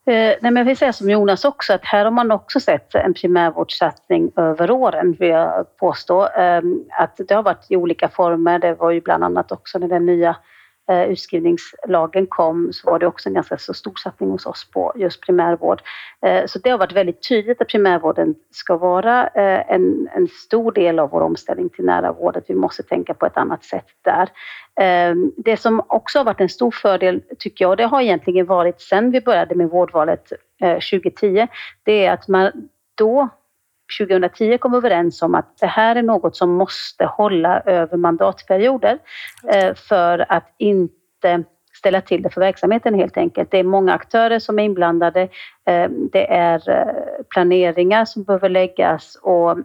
[0.07, 2.95] Eh, nej, men jag vill säga som Jonas också, att här har man också sett
[2.95, 6.29] en primärvårdssatsning över åren, vill jag påstå.
[6.29, 6.63] Eh,
[6.99, 8.59] att det har varit i olika former.
[8.59, 10.37] Det var ju bland annat också när den nya
[10.91, 14.93] eh, utskrivningslagen kom så var det också en ganska så stor satsning hos oss på
[14.97, 15.83] just primärvård.
[16.27, 20.73] Eh, så det har varit väldigt tydligt att primärvården ska vara eh, en, en stor
[20.73, 23.87] del av vår omställning till nära vård, att vi måste tänka på ett annat sätt
[24.05, 24.29] där.
[24.81, 28.47] Eh, det som också har varit en stor fördel tycker jag, och det har egentligen
[28.47, 31.47] varit sedan vi började med vårdvalet eh, 2010,
[31.83, 33.29] det är att man då
[34.01, 38.99] 2010 kom överens om att det här är något som måste hålla över mandatperioder
[39.53, 41.45] eh, för att inte
[41.79, 43.51] ställa till det för verksamheten helt enkelt.
[43.51, 45.23] Det är många aktörer som är inblandade.
[45.67, 49.59] Eh, det är eh, planeringar som behöver läggas och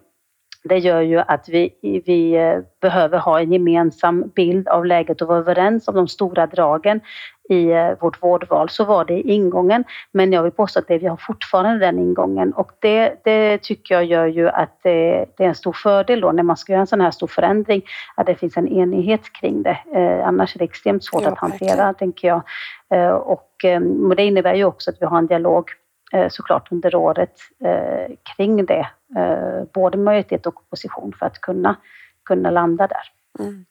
[0.64, 2.38] det gör ju att vi, vi
[2.82, 7.02] behöver ha en gemensam bild av läget och vara överens om de stora dragen
[7.52, 9.84] i eh, vårt vårdval så var det ingången.
[10.12, 13.96] Men jag vill påstå att det, vi har fortfarande den ingången och det, det tycker
[13.96, 16.82] jag gör ju att det, det, är en stor fördel då när man ska göra
[16.82, 17.82] en sån här stor förändring,
[18.16, 19.78] att det finns en enighet kring det.
[19.96, 21.96] Eh, annars är det extremt svårt ja, att hantera, verkligen.
[21.96, 22.42] tänker jag.
[22.94, 25.81] Eh, och, eh, och det innebär ju också att vi har en dialog eh,
[26.30, 27.34] såklart under året
[27.66, 28.88] eh, kring det,
[29.74, 31.76] både majoritet och opposition för att kunna,
[32.26, 33.04] kunna landa där.
[33.40, 33.66] Mm.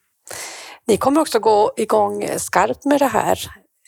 [0.87, 3.37] Ni kommer också gå igång skarpt med det här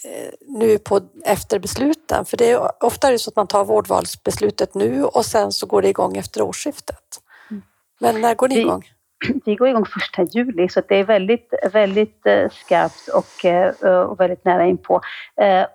[0.05, 2.25] Eh, nu på, efter besluten?
[2.25, 5.65] För det är ofta är det så att man tar vårdvalsbeslutet nu och sen så
[5.65, 7.21] går det igång efter årsskiftet.
[7.51, 7.63] Mm.
[7.99, 8.83] Men när går ni igång?
[9.45, 13.99] Vi går igång första juli så det är väldigt, väldigt eh, skarpt och, eh, eh,
[13.99, 15.01] och väldigt nära inpå.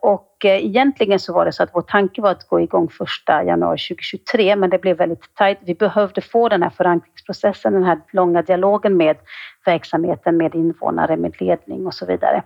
[0.01, 3.79] Och egentligen så var det så att vår tanke var att gå igång första januari
[3.79, 5.59] 2023 men det blev väldigt tajt.
[5.61, 9.17] Vi behövde få den här förankringsprocessen, den här långa dialogen med
[9.65, 12.43] verksamheten, med invånare, med ledning och så vidare.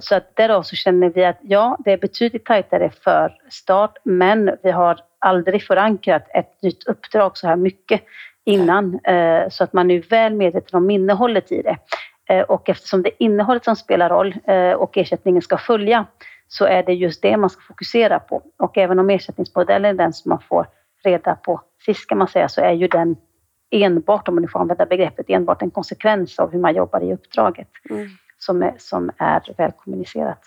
[0.00, 4.50] Så att därav så känner vi att ja, det är betydligt tajtare för start men
[4.62, 8.02] vi har aldrig förankrat ett nytt uppdrag så här mycket
[8.50, 11.78] innan eh, så att man är väl medveten om innehållet i det.
[12.28, 16.06] Eh, och eftersom det är innehållet som spelar roll eh, och ersättningen ska följa
[16.48, 18.42] så är det just det man ska fokusera på.
[18.58, 20.66] Och även om ersättningsmodellen är den som man får
[21.04, 23.16] reda på sist kan man säga så är ju den
[23.70, 27.12] enbart, om man nu får använda begreppet, enbart en konsekvens av hur man jobbar i
[27.12, 28.08] uppdraget mm.
[28.38, 30.40] som, är, som är väl kommunicerat.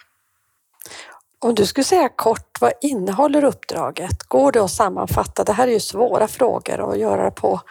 [1.43, 4.23] Om du skulle säga kort, vad innehåller uppdraget?
[4.27, 5.43] Går det att sammanfatta?
[5.43, 7.61] Det här är ju svåra frågor att göra på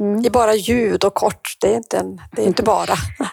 [0.00, 0.24] mm.
[0.24, 1.56] i bara ljud och kort.
[1.60, 2.94] Det är inte, en, det är inte bara.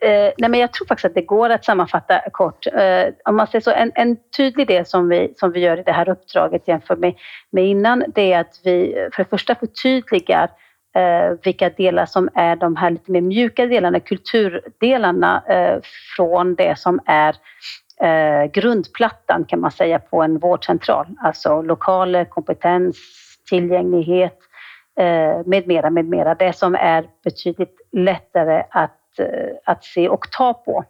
[0.00, 2.66] Eh, nej men jag tror faktiskt att det går att sammanfatta kort.
[2.66, 5.82] Eh, om man säger så, en, en tydlig del som vi, som vi gör i
[5.82, 7.14] det här uppdraget jämfört med,
[7.50, 10.50] med innan, det är att vi för det första förtydligar
[10.96, 15.80] eh, vilka delar som är de här lite mer mjuka delarna, kulturdelarna eh,
[16.16, 17.36] från det som är
[18.00, 21.06] eh, grundplattan kan man säga på en vårdcentral.
[21.20, 22.96] Alltså lokaler, kompetens,
[23.48, 24.38] tillgänglighet
[25.00, 26.34] eh, med mera, med mera.
[26.34, 30.84] Det som är betydligt lättare att, eh, att se och ta på.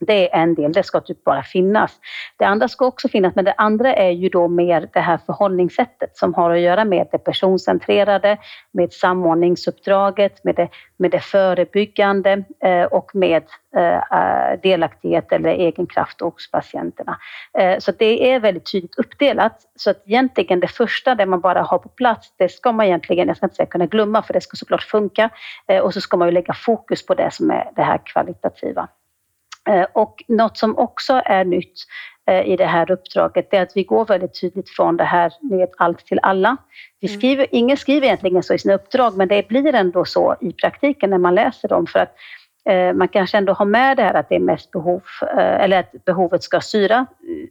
[0.00, 2.00] Det är en del, det ska typ bara finnas.
[2.36, 6.16] Det andra ska också finnas, men det andra är ju då mer det här förhållningssättet
[6.16, 8.38] som har att göra med det personcentrerade,
[8.72, 13.42] med samordningsuppdraget, med det, med det förebyggande eh, och med
[13.76, 17.18] eh, eh delaktighet eller egen kraft hos patienterna.
[17.58, 19.60] Eh, så det är väldigt tydligt uppdelat.
[19.76, 23.28] Så att egentligen det första, det man bara har på plats, det ska man egentligen,
[23.28, 25.30] jag ska inte säga kunna glömma, för det ska såklart funka.
[25.68, 28.88] Eh, och så ska man ju lägga fokus på det som är det här kvalitativa.
[29.70, 31.74] Eh, och något som också är nytt
[32.26, 35.68] eh, i det här uppdraget är att vi går väldigt tydligt från det här med
[35.78, 36.56] allt till alla.
[37.00, 37.18] Vi mm.
[37.18, 41.10] skriver, ingen skriver egentligen så i sina uppdrag men det blir ändå så i praktiken
[41.10, 42.14] när man läser dem för att
[42.68, 45.02] eh, man kanske ändå har med det här att det är mest behov,
[45.36, 47.06] eller att behovet ska styra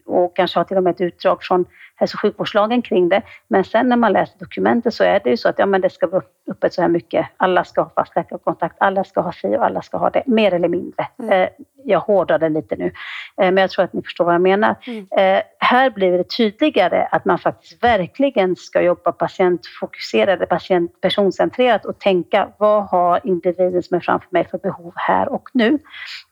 [0.05, 1.65] och kanske har till och med ett utdrag från
[1.99, 3.21] hälso och sjukvårdslagen kring det.
[3.47, 5.89] Men sen när man läser dokumentet så är det ju så att ja, men det
[5.89, 7.27] ska vara öppet så här mycket.
[7.38, 10.53] Alla ska ha fast läkarkontakt, alla ska ha fri och alla ska ha det, mer
[10.53, 11.08] eller mindre.
[11.19, 11.49] Mm.
[11.83, 12.91] Jag hårdrar det lite nu, eh,
[13.37, 14.75] men jag tror att ni förstår vad jag menar.
[14.87, 15.07] Mm.
[15.17, 21.99] Eh, här blir det tydligare att man faktiskt verkligen ska jobba patientfokuserade, patient, personcentrerat och
[21.99, 25.79] tänka vad har individen som är framför mig för behov här och nu?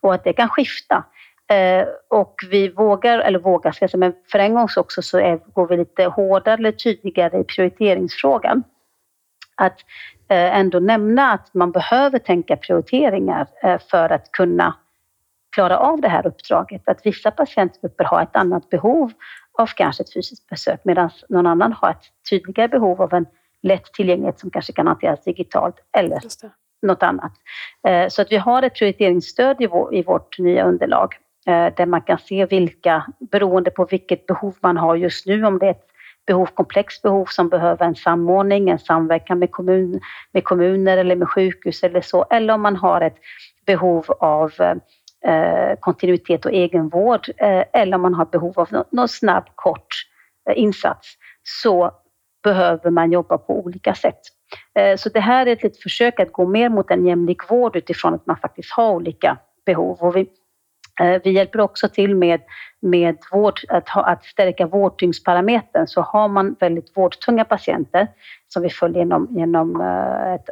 [0.00, 1.04] Och att det kan skifta.
[1.50, 5.18] Eh, och vi vågar, eller vågar ska jag säga, men för en gång också så
[5.18, 8.62] är, går vi lite hårdare eller tydligare i prioriteringsfrågan.
[9.54, 9.78] Att
[10.30, 13.46] ändå nämna att man behöver tänka prioriteringar
[13.90, 14.74] för att kunna
[15.50, 16.88] klara av det här uppdraget.
[16.88, 19.12] Att vissa patientgrupper har ett annat behov
[19.58, 23.26] av kanske ett fysiskt besök medan någon annan har ett tydligare behov av en
[23.62, 26.20] lätt tillgänglighet som kanske kan hanteras digitalt eller
[26.82, 27.32] något annat.
[28.08, 29.56] Så att vi har ett prioriteringsstöd
[29.92, 31.14] i vårt nya underlag
[31.48, 35.58] Eh, där man kan se vilka, beroende på vilket behov man har just nu, om
[35.58, 35.86] det är ett
[36.26, 40.00] behov, komplext behov som behöver en samordning, en samverkan med, kommun,
[40.32, 43.16] med kommuner eller med sjukhus eller så, eller om man har ett
[43.66, 44.74] behov av eh,
[45.26, 49.86] Eh, kontinuitet och egenvård eh, eller om man har behov av någon snabb, kort
[50.50, 51.08] eh, insats,
[51.42, 51.90] så
[52.42, 54.20] behöver man jobba på olika sätt.
[54.78, 57.76] Eh, så det här är ett litet försök att gå mer mot en jämlik vård
[57.76, 59.98] utifrån att man faktiskt har olika behov.
[60.00, 60.26] Och vi
[60.98, 62.40] vi hjälper också till med,
[62.80, 65.86] med vård, att, ha, att stärka vårdtyngdsparametern.
[65.86, 68.08] Så har man väldigt vårdtunga patienter
[68.48, 70.48] som vi följer genom, genom eh, ett,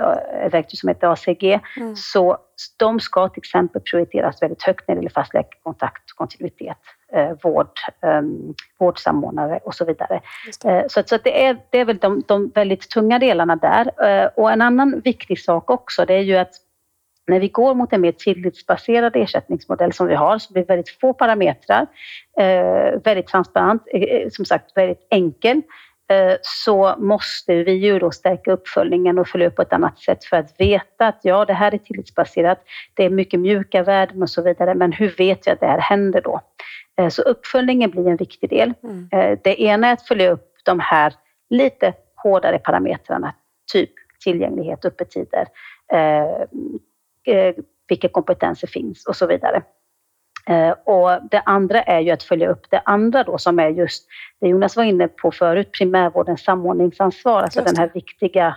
[0.47, 1.97] ett verktyg som heter ACG, mm.
[1.97, 2.39] så
[2.77, 6.77] de ska till exempel prioriteras väldigt högt när det gäller fast läkarkontakt, kontinuitet,
[7.13, 7.71] eh, vård,
[8.03, 8.23] eh,
[8.79, 10.21] vårdsamordnare och så vidare.
[10.65, 14.09] Eh, så, så det, är, det är väl de, de väldigt tunga delarna där.
[14.09, 16.55] Eh, och en annan viktig sak också, det är ju att
[17.27, 21.13] när vi går mot en mer tillitsbaserad ersättningsmodell som vi har, som blir väldigt få
[21.13, 21.87] parametrar,
[22.41, 25.63] eh, väldigt transparent, eh, eh, som sagt väldigt enkel,
[26.43, 30.37] så måste vi ju då stärka uppföljningen och följa upp på ett annat sätt för
[30.37, 32.59] att veta att ja, det här är tillitsbaserat,
[32.95, 35.79] det är mycket mjuka värden och så vidare, men hur vet vi att det här
[35.79, 36.41] händer då?
[37.11, 38.75] Så uppföljningen blir en viktig del.
[38.83, 39.39] Mm.
[39.43, 41.15] Det ena är att följa upp de här
[41.51, 43.35] lite hårdare parametrarna,
[43.73, 43.91] typ
[44.25, 45.47] tillgänglighet, öppettider,
[47.89, 49.63] vilka kompetenser finns och så vidare.
[50.47, 54.07] Eh, och det andra är ju att följa upp det andra då som är just
[54.41, 58.57] det Jonas var inne på förut, primärvårdens samordningsansvar, alltså den här viktiga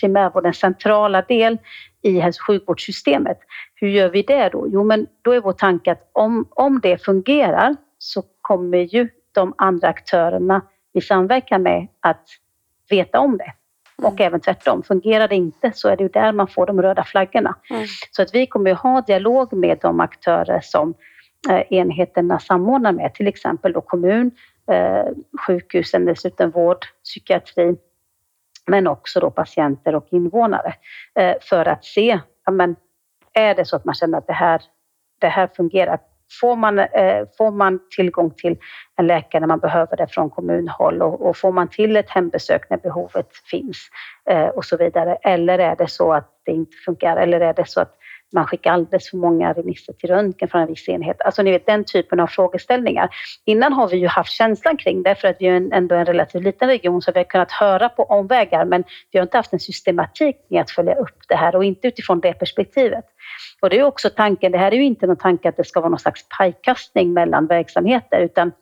[0.00, 1.58] primärvårdens centrala del
[2.02, 3.38] i hälso och sjukvårdssystemet.
[3.74, 4.66] Hur gör vi det då?
[4.68, 9.54] Jo, men då är vår tanke att om, om det fungerar så kommer ju de
[9.58, 12.26] andra aktörerna vi samverkar med att
[12.90, 13.52] veta om det.
[13.98, 14.12] Mm.
[14.12, 17.04] Och även tvärtom, fungerar det inte så är det ju där man får de röda
[17.04, 17.56] flaggorna.
[17.70, 17.86] Mm.
[18.10, 20.94] Så att vi kommer att ha dialog med de aktörer som
[21.50, 24.30] eh, enheterna samordnar med, till exempel då kommun,
[24.70, 25.04] eh,
[25.46, 27.76] sjukhusen, dessutom vård, psykiatri,
[28.66, 30.74] men också då patienter och invånare
[31.14, 32.76] eh, för att se, ja, men,
[33.32, 34.62] är det så att man känner att det här,
[35.20, 35.98] det här fungerar?
[36.40, 38.56] Får man, eh, får man tillgång till
[38.96, 42.70] en läkare när man behöver det från kommunhåll och, och får man till ett hembesök
[42.70, 43.88] när behovet finns
[44.30, 45.18] eh, och så vidare?
[45.22, 47.16] Eller är det så att det inte funkar?
[47.16, 47.96] Eller är det så att
[48.34, 51.20] man skickar alldeles för många remisser till röntgen från en viss enhet.
[51.20, 53.08] Alltså ni vet den typen av frågeställningar.
[53.44, 56.42] Innan har vi ju haft känslan kring det för att vi är ändå en relativt
[56.42, 59.60] liten region så vi har kunnat höra på omvägar men vi har inte haft en
[59.60, 63.04] systematik med att följa upp det här och inte utifrån det perspektivet.
[63.60, 65.80] Och det är också tanken, det här är ju inte någon tanke att det ska
[65.80, 68.52] vara någon slags pajkastning mellan verksamheter utan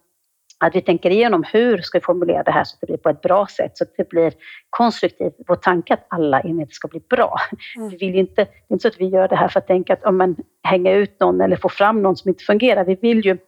[0.67, 3.09] att vi tänker igenom hur ska vi formulera det här så att det blir på
[3.09, 4.33] ett bra sätt, så att det blir
[4.71, 5.35] konstruktivt.
[5.49, 7.37] Vår tanke att alla enheter ska bli bra.
[7.77, 7.89] Mm.
[7.89, 9.93] Vi vill inte, det är inte så att vi gör det här för att tänka
[9.93, 12.85] att om man hänger ut någon eller får fram någon som inte fungerar.
[12.85, 13.39] Vi vill ju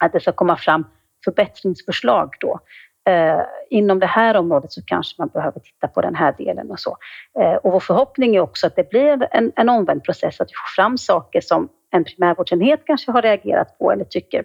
[0.00, 0.84] att det ska komma fram
[1.24, 2.60] förbättringsförslag då.
[3.08, 3.40] Eh,
[3.70, 6.96] inom det här området så kanske man behöver titta på den här delen och så.
[7.40, 10.54] Eh, och vår förhoppning är också att det blir en, en omvänd process, att vi
[10.54, 14.44] får fram saker som en primärvårdsenhet kanske har reagerat på eller tycker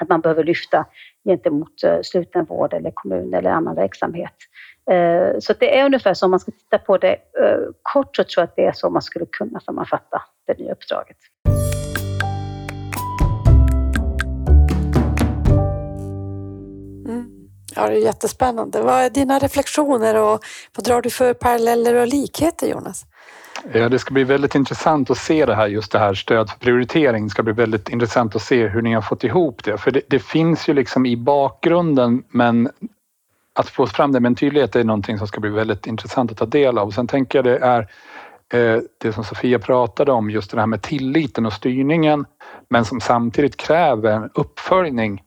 [0.00, 0.86] att man behöver lyfta
[1.28, 4.34] gentemot eh, slutenvård eller kommun eller annan verksamhet.
[4.90, 8.24] Eh, så det är ungefär så, om man ska titta på det eh, kort så
[8.24, 11.16] tror jag att det är så man skulle kunna sammanfatta det nya uppdraget.
[17.08, 17.26] Mm.
[17.76, 18.82] Ja, det är jättespännande.
[18.82, 20.40] Vad är dina reflektioner och
[20.76, 23.04] vad drar du för paralleller och likheter Jonas?
[23.72, 26.58] Ja, det ska bli väldigt intressant att se det här, just det här stöd för
[26.58, 27.24] prioritering.
[27.24, 29.78] Det ska bli väldigt intressant att se hur ni har fått ihop det.
[29.78, 32.70] För det, det finns ju liksom i bakgrunden, men
[33.54, 36.38] att få fram det med en tydlighet är någonting som ska bli väldigt intressant att
[36.38, 36.90] ta del av.
[36.90, 37.80] Sen tänker jag det är
[38.52, 42.26] eh, det som Sofia pratade om, just det här med tilliten och styrningen,
[42.68, 45.22] men som samtidigt kräver en uppföljning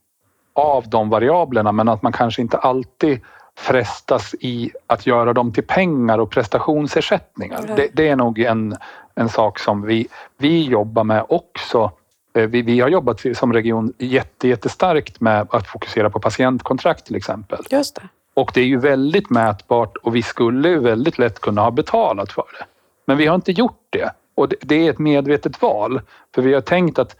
[0.55, 3.19] av de variablerna, men att man kanske inte alltid
[3.57, 7.63] frestas i att göra dem till pengar och prestationsersättningar.
[7.63, 7.75] Mm.
[7.75, 8.77] Det, det, är nog en,
[9.15, 11.91] en sak som vi, vi jobbar med också.
[12.33, 17.15] Eh, vi, vi har jobbat som region jätte, jättestarkt med att fokusera på patientkontrakt till
[17.15, 17.59] exempel.
[17.69, 18.01] Just det.
[18.33, 22.31] Och det är ju väldigt mätbart och vi skulle ju väldigt lätt kunna ha betalat
[22.31, 22.65] för det.
[23.05, 26.01] Men vi har inte gjort det och det, det är ett medvetet val.
[26.35, 27.15] För vi har tänkt att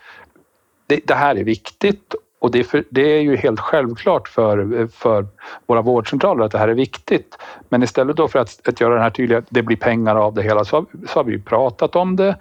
[0.88, 5.28] det, det här är viktigt och det, för, det, är ju helt självklart för, för
[5.66, 7.38] våra vårdcentraler att det här är viktigt.
[7.70, 10.42] Men istället då för att, att göra den här tydliga, det blir pengar av det
[10.42, 12.36] hela, så har, så har vi pratat om det.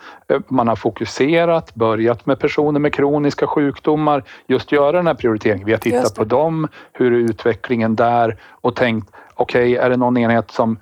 [0.48, 5.66] Man har fokuserat, börjat med personer med kroniska sjukdomar, just göra den här prioriteringen.
[5.66, 9.96] Vi har tittat på dem, hur är utvecklingen där och tänkt, okej, okay, är det
[9.96, 10.78] någon enhet som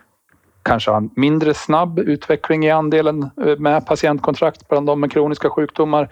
[0.62, 5.50] kanske har en mindre snabb utveckling i andelen eh, med patientkontrakt bland de med kroniska
[5.50, 6.08] sjukdomar,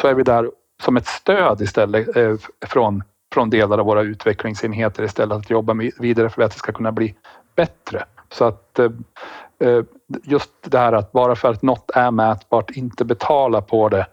[0.00, 0.50] så är vi där
[0.82, 2.34] som ett stöd istället eh,
[2.66, 3.02] från,
[3.32, 7.14] från delar av våra utvecklingsenheter istället att jobba vidare för att det ska kunna bli
[7.56, 8.04] bättre.
[8.32, 8.90] Så att eh,
[9.58, 9.84] eh,
[10.22, 14.06] just det här att bara för att något är mätbart inte betala på det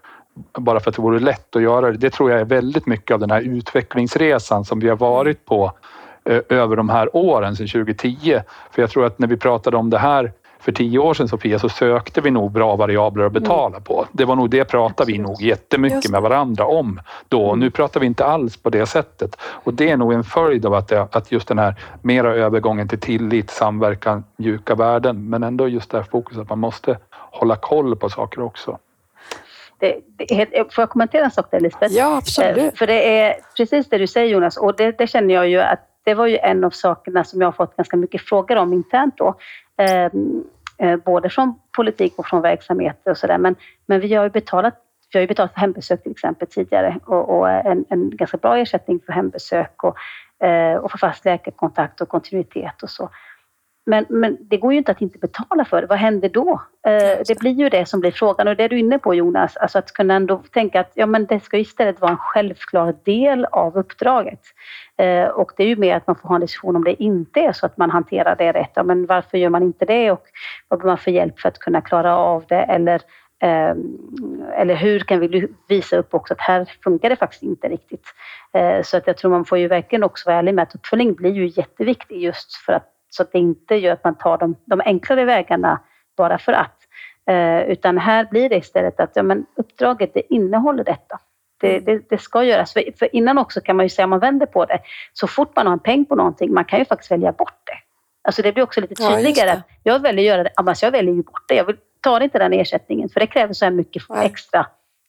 [0.58, 1.98] bara för att det vore lätt att göra det.
[1.98, 5.72] Det tror jag är väldigt mycket av den här utvecklingsresan som vi har varit på
[6.26, 8.42] eh, över de här åren sedan 2010.
[8.72, 10.32] För jag tror att när vi pratade om det här
[10.64, 13.84] för tio år sedan Sofia så sökte vi nog bra variabler att betala mm.
[13.84, 14.06] på.
[14.12, 17.00] Det var nog det pratade vi nog jättemycket med varandra om
[17.30, 17.48] då.
[17.48, 17.60] Mm.
[17.60, 20.74] Nu pratar vi inte alls på det sättet och det är nog en följd av
[20.74, 25.68] att, det, att just den här mera övergången till tillit, samverkan, mjuka värden men ändå
[25.68, 28.78] just det här fokuset att man måste hålla koll på saker också.
[29.78, 31.94] Det, det, får jag kommentera en sak där Lisbeth?
[31.94, 32.58] Ja, absolut.
[32.58, 35.60] Eh, för det är precis det du säger Jonas och det, det känner jag ju
[35.60, 38.74] att det var ju en av sakerna som jag har fått ganska mycket frågor om
[38.74, 39.36] internt då.
[39.78, 40.12] Ehm, eh,
[40.84, 43.38] Eh, både från politik och från verksamheter och sådär.
[43.38, 43.56] Men,
[43.86, 44.80] men vi har ju betalat
[45.14, 48.58] vi har ju betalat för hembesök till exempel tidigare och, och en, en, ganska bra
[48.58, 49.96] ersättning för hembesök och,
[50.48, 53.10] eh, och för fast läkarkontakt och kontinuitet och så.
[53.86, 55.88] Men, men det går ju inte att inte betala för det.
[55.88, 56.62] Vad händer då?
[56.88, 59.58] Eh, det blir ju det som blir frågan och det är du inne på Jonas,
[59.58, 63.46] alltså att kunna ändå tänka att ja, men det ska istället vara en självklar del
[63.46, 64.40] av uppdraget.
[64.98, 67.40] Eh, och det är ju mer att man får ha en diskussion om det inte
[67.40, 68.72] är så att man hanterar det rätt.
[68.74, 70.24] Ja, men varför gör man inte det och
[70.68, 72.62] vad behöver man för hjälp för att kunna klara av det?
[72.62, 73.02] Eller,
[73.42, 73.76] eh,
[74.56, 78.08] eller hur kan vi visa upp också att här funkar det faktiskt inte riktigt.
[78.54, 81.14] Eh, så att jag tror man får ju verkligen också vara ärlig med att uppföljning
[81.14, 84.56] blir ju jätteviktig just för att så att det inte gör att man tar de,
[84.66, 85.80] de enklare vägarna
[86.18, 86.78] bara för att.
[87.30, 91.20] Eh, utan här blir det istället att ja, men uppdraget det innehåller detta.
[91.62, 91.86] Det, mm.
[91.86, 92.74] det, det, ska göras.
[92.74, 94.80] För, för, innan också kan man ju säga, om man vänder på det,
[95.14, 97.78] så fort man har en peng på någonting, man kan ju faktiskt välja bort det.
[98.24, 99.50] Alltså det blir också lite tydligare.
[99.50, 101.56] Ja, jag väljer göra det, alltså jag väljer ju bort det.
[101.56, 104.66] Jag tar inte den ersättningen, för det kräver så här mycket extra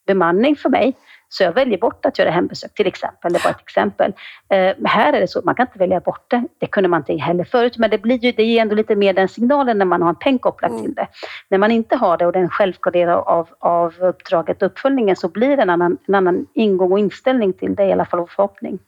[0.06, 0.94] bemanning för mig.
[1.36, 3.32] Så jag väljer bort att göra hembesök till exempel.
[3.32, 4.12] Det var ett exempel.
[4.48, 6.44] Eh, här är det så, man kan inte välja bort det.
[6.58, 9.12] Det kunde man inte heller förut, men det, blir ju, det ger ändå lite mer
[9.12, 10.82] den signalen när man har en peng kopplat mm.
[10.82, 11.06] till det.
[11.48, 15.28] När man inte har det och den självklar del av, av uppdraget och uppföljningen så
[15.28, 18.26] blir det en annan, en annan ingång och inställning till det, i alla fall vår
[18.26, 18.78] förhoppning.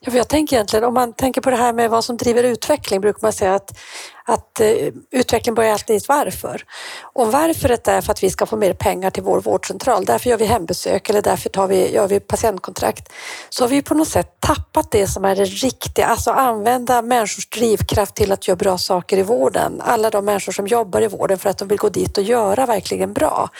[0.00, 2.42] Ja, för jag tänker egentligen, om man tänker på det här med vad som driver
[2.44, 3.78] utveckling, brukar man säga att,
[4.24, 6.64] att eh, utveckling börjar alltid i ett varför.
[7.02, 10.36] Och varföret är för att vi ska få mer pengar till vår vårdcentral, därför gör
[10.36, 13.12] vi hembesök eller därför tar vi, gör vi patientkontrakt.
[13.48, 17.48] Så har vi på något sätt tappat det som är det riktiga, alltså använda människors
[17.48, 19.82] drivkraft till att göra bra saker i vården.
[19.84, 22.66] Alla de människor som jobbar i vården för att de vill gå dit och göra
[22.66, 23.50] verkligen bra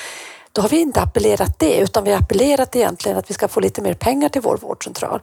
[0.59, 3.61] då har vi inte appellerat det utan vi har appellerat egentligen att vi ska få
[3.61, 5.21] lite mer pengar till vår vårdcentral.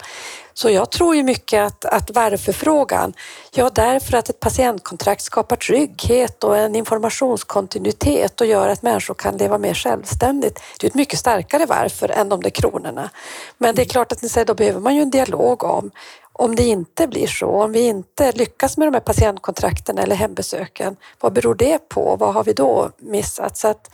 [0.53, 3.13] Så jag tror ju mycket att, att varför-frågan,
[3.51, 9.37] ja därför att ett patientkontrakt skapar trygghet och en informationskontinuitet och gör att människor kan
[9.37, 10.59] leva mer självständigt.
[10.79, 13.09] Det är ett mycket starkare varför än de där kronorna.
[13.57, 15.91] Men det är klart att ni säger, då behöver man ju en dialog om
[16.37, 20.95] om det inte blir så, om vi inte lyckas med de här patientkontrakten eller hembesöken,
[21.19, 22.15] vad beror det på?
[22.15, 23.57] Vad har vi då missat?
[23.57, 23.91] Så att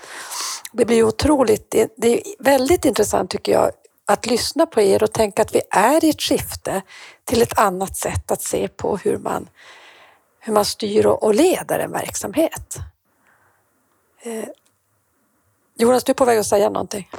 [0.72, 3.72] det blir otroligt, det är väldigt intressant tycker jag
[4.06, 6.82] att lyssna på er och tänka att vi är i ett skifte
[7.26, 9.50] till ett annat sätt att se på hur man,
[10.40, 12.78] hur man styr och leder en verksamhet.
[14.22, 14.46] Eh,
[15.76, 17.10] Jonas, du är på väg att säga någonting.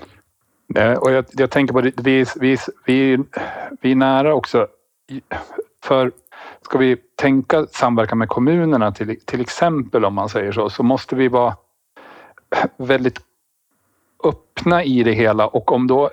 [0.98, 3.18] Och jag, jag tänker på det, vi, vi, vi,
[3.80, 4.68] vi är nära också
[5.84, 6.12] för
[6.62, 11.16] ska vi tänka samverkan med kommunerna till, till exempel om man säger så, så måste
[11.16, 11.56] vi vara
[12.76, 13.20] väldigt
[14.24, 16.10] öppna i det hela och om då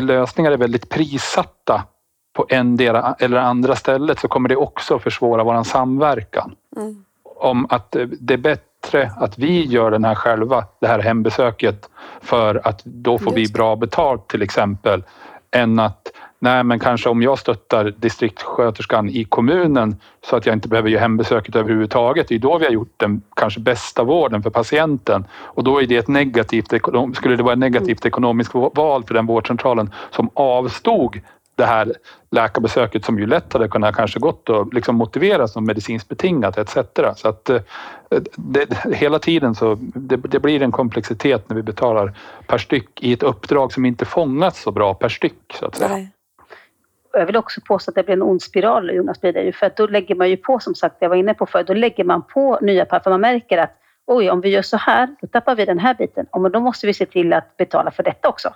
[0.00, 1.84] lösningar är väldigt prissatta
[2.32, 6.56] på en del eller andra stället så kommer det också försvåra våran samverkan.
[6.76, 7.04] Mm.
[7.24, 12.68] Om att det är bättre att vi gör den här själva, det här hembesöket för
[12.68, 15.04] att då får vi bra betalt till exempel
[15.50, 20.68] än att Nej, men kanske om jag stöttar distriktssköterskan i kommunen så att jag inte
[20.68, 22.28] behöver göra hembesöket överhuvudtaget.
[22.28, 25.86] Det är då vi har gjort den kanske bästa vården för patienten och då är
[25.86, 26.72] det ett negativt,
[27.14, 31.20] skulle det vara ett negativt ekonomiskt val för den vårdcentralen som avstod
[31.54, 31.92] det här
[32.30, 36.76] läkarbesöket som ju lätt hade kunnat kanske gått och liksom motiveras som medicinskt betingat etc.
[37.16, 37.60] Så att eh,
[38.36, 43.12] det, hela tiden så det, det, blir en komplexitet när vi betalar per styck i
[43.12, 45.88] ett uppdrag som inte fångats så bra per styck så att säga.
[45.88, 46.12] Nej
[47.18, 49.52] jag vill också påstå att det blir en ond spiral, Jonas, blir det ju.
[49.52, 51.74] För att då lägger man ju på, som sagt, jag var inne på förut, då
[51.74, 55.16] lägger man på nya par, för man märker att oj, om vi gör så här,
[55.20, 56.26] då tappar vi den här biten.
[56.30, 58.48] Och då måste vi se till att betala för detta också.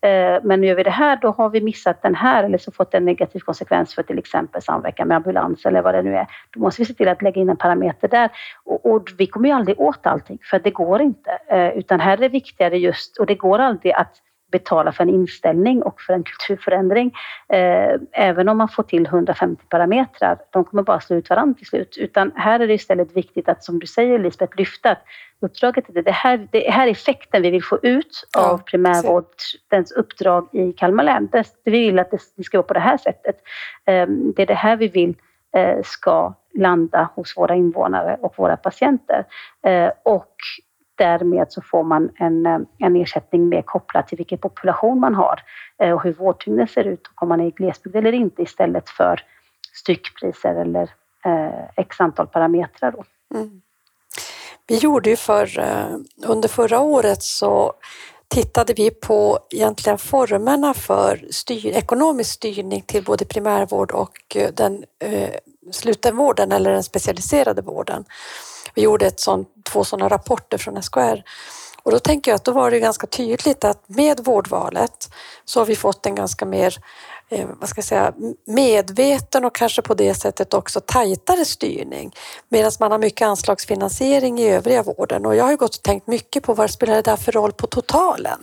[0.00, 2.94] Eh, men gör vi det här, då har vi missat den här eller så fått
[2.94, 6.26] en negativ konsekvens för till exempel samverkan med ambulans eller vad det nu är.
[6.50, 8.30] Då måste vi se till att lägga in en parameter där.
[8.64, 11.38] Och, och vi kommer ju aldrig åt allting, för det går inte.
[11.50, 14.16] Eh, utan här är det viktigare just, och det går aldrig att
[14.52, 17.14] betala för en inställning och för en kulturförändring.
[17.48, 21.66] Eh, även om man får till 150 parametrar, de kommer bara slå ut varandra till
[21.66, 21.96] slut.
[21.98, 25.02] Utan här är det istället viktigt att, som du säger Lisbeth, lyfta att
[25.40, 29.92] uppdraget är det här, det här är effekten vi vill få ut ja, av primärvårdens
[29.96, 31.28] uppdrag i Kalmar län.
[31.64, 33.36] Vi vill att det ska vara på det här sättet.
[33.84, 35.14] Eh, det är det här vi vill
[35.56, 39.24] eh, ska landa hos våra invånare och våra patienter.
[40.02, 40.34] Och
[40.96, 45.42] därmed så får man en, eh, en ersättning mer kopplad till vilken population man har
[45.78, 48.88] eh, och hur vårdtyngden ser ut och om man är i glesbygd eller inte istället
[48.88, 49.20] för
[49.72, 50.90] styckpriser eller
[51.24, 52.92] eh, x antal parametrar.
[52.92, 53.04] Då.
[53.34, 53.60] Mm.
[54.66, 57.72] Vi gjorde ju för, eh, under förra året så
[58.28, 65.34] tittade vi på egentligen formerna för styr, ekonomisk styrning till både primärvård och den eh,
[65.70, 68.04] slutenvården eller den specialiserade vården.
[68.76, 71.22] Vi gjorde ett sånt, två sådana rapporter från SKR
[71.86, 75.10] och då tänker jag att då var det ganska tydligt att med vårdvalet
[75.44, 76.76] så har vi fått en ganska mer
[77.28, 78.12] eh, vad ska jag säga,
[78.46, 82.14] medveten och kanske på det sättet också tajtare styrning.
[82.48, 86.06] Medan man har mycket anslagsfinansiering i övriga vården och jag har ju gått och tänkt
[86.06, 88.42] mycket på vad spelar det där för roll på totalen?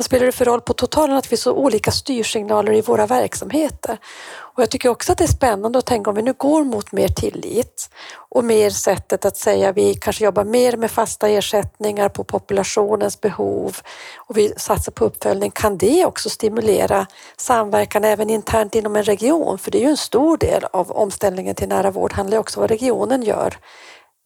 [0.00, 3.98] Vad spelar det för roll på totalen att vi så olika styrsignaler i våra verksamheter?
[4.36, 6.92] Och jag tycker också att det är spännande att tänka om vi nu går mot
[6.92, 7.90] mer tillit
[8.30, 13.76] och mer sättet att säga vi kanske jobbar mer med fasta ersättningar på populationens behov
[14.16, 15.50] och vi satsar på uppföljning.
[15.50, 19.58] Kan det också stimulera samverkan även internt inom en region?
[19.58, 22.60] För det är ju en stor del av omställningen till nära vård handlar också om
[22.60, 23.56] vad regionen gör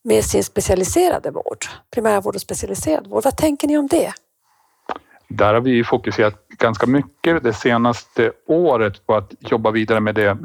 [0.05, 3.25] med sin specialiserade vård, primärvård och specialiserad vård.
[3.25, 4.13] Vad tänker ni om det?
[5.37, 10.39] Där har vi fokuserat ganska mycket det senaste året på att jobba vidare med det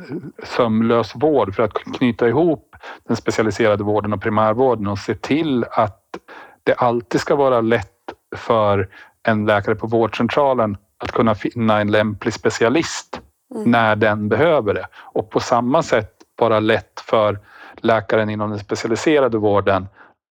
[0.44, 2.76] sömlös vård för att knyta ihop
[3.08, 6.18] den specialiserade vården och primärvården och se till att
[6.64, 8.90] det alltid ska vara lätt för
[9.24, 13.22] en läkare på vårdcentralen att kunna finna en lämplig specialist
[13.56, 13.72] mm.
[13.72, 14.88] när den behöver det.
[14.96, 17.40] Och på samma sätt vara lätt för
[17.76, 19.88] läkaren inom den specialiserade vården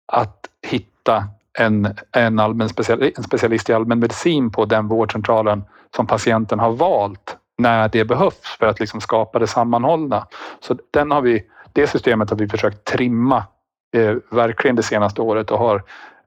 [0.08, 1.24] att hitta
[1.60, 5.64] en, en, allmän special, en specialist i allmänmedicin på den vårdcentralen
[5.96, 10.28] som patienten har valt när det behövs för att liksom skapa det sammanhållna.
[10.60, 11.44] Så den har vi,
[11.74, 13.44] det systemet har vi försökt trimma
[13.94, 15.84] eh, verkligen det senaste året och har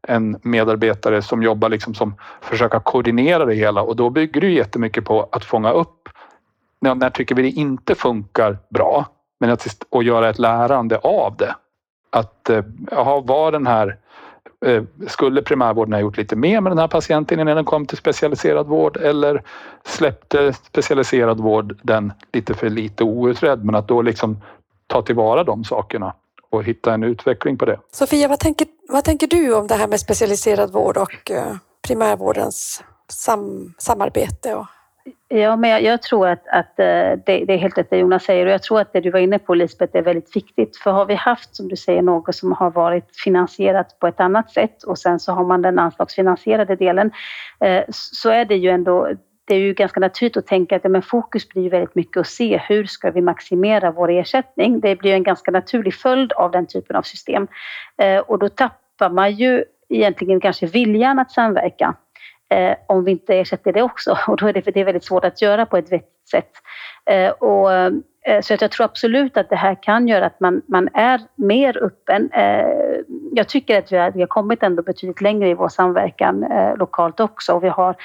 [0.09, 5.05] en medarbetare som jobbar liksom som försöker koordinera det hela och då bygger det jättemycket
[5.05, 6.09] på att fånga upp
[6.81, 9.07] när, när tycker vi det inte funkar bra
[9.41, 11.55] men att, och göra ett lärande av det.
[12.11, 13.97] Att, eh, jaha, var den här
[14.67, 17.99] Eh, skulle primärvården ha gjort lite mer med den här patienten innan den kom till
[17.99, 19.43] specialiserad vård eller
[19.85, 24.43] släppte specialiserad vård den lite för lite outredd men att då liksom
[24.87, 26.15] ta tillvara de sakerna
[26.51, 27.81] och hitta en utveckling på det.
[27.93, 32.85] Sofia, vad tänker, vad tänker du om det här med specialiserad vård och eh, primärvårdens
[33.09, 34.67] sam, samarbete och
[35.29, 36.85] Ja, men jag, jag tror att, att eh,
[37.27, 39.21] det, det, är helt rätt det Jonas säger och jag tror att det du var
[39.21, 40.77] inne på Lisbeth är väldigt viktigt.
[40.77, 44.51] För har vi haft, som du säger, något som har varit finansierat på ett annat
[44.51, 47.11] sätt och sen så har man den anslagsfinansierade delen,
[47.61, 49.09] eh, så är det ju ändå
[49.47, 52.27] det är ju ganska naturligt att tänka att ja, men fokus blir väldigt mycket att
[52.27, 54.81] se hur ska vi maximera vår ersättning.
[54.81, 57.49] Det blir en ganska naturlig följd av den typen av system.
[57.99, 61.95] Eh, och då tappar man ju egentligen kanske viljan att samverka
[62.49, 64.19] eh, om vi inte ersätter det också.
[64.29, 66.51] Och då är det, det är väldigt svårt att göra på ett vettigt sätt.
[67.11, 67.93] Eh, och, eh,
[68.41, 71.85] så så jag tror absolut att det här kan göra att man, man är mer
[71.85, 72.31] öppen.
[72.33, 72.67] Eh,
[73.33, 76.77] jag tycker att vi har, vi har kommit ändå betydligt längre i vår samverkan eh,
[76.77, 77.97] lokalt också och vi har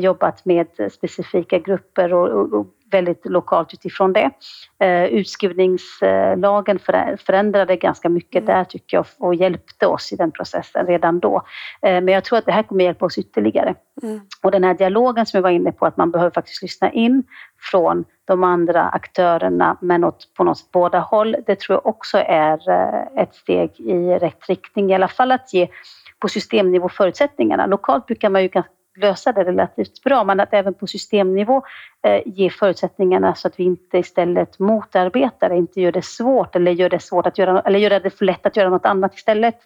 [0.00, 4.30] jobbat med specifika grupper och, och, och väldigt lokalt utifrån det.
[4.78, 6.78] Eh, utskrivningslagen
[7.26, 8.54] förändrade ganska mycket mm.
[8.54, 11.42] där tycker jag och hjälpte oss i den processen redan då.
[11.82, 13.74] Eh, men jag tror att det här kommer hjälpa oss ytterligare.
[14.02, 14.20] Mm.
[14.42, 17.22] Och den här dialogen som jag var inne på, att man behöver faktiskt lyssna in
[17.70, 21.36] från de andra aktörerna men åt på något sätt båda håll.
[21.46, 25.54] Det tror jag också är eh, ett steg i rätt riktning, i alla fall att
[25.54, 25.68] ge
[26.18, 27.66] på systemnivå förutsättningarna.
[27.66, 28.48] Lokalt brukar man ju
[28.96, 31.62] lösa det relativt bra, men att även på systemnivå
[32.02, 36.72] eh, ge förutsättningarna så att vi inte istället motarbetar det, inte gör det svårt eller
[36.72, 39.58] gör det svårt att göra, eller gör det för lätt att göra något annat istället.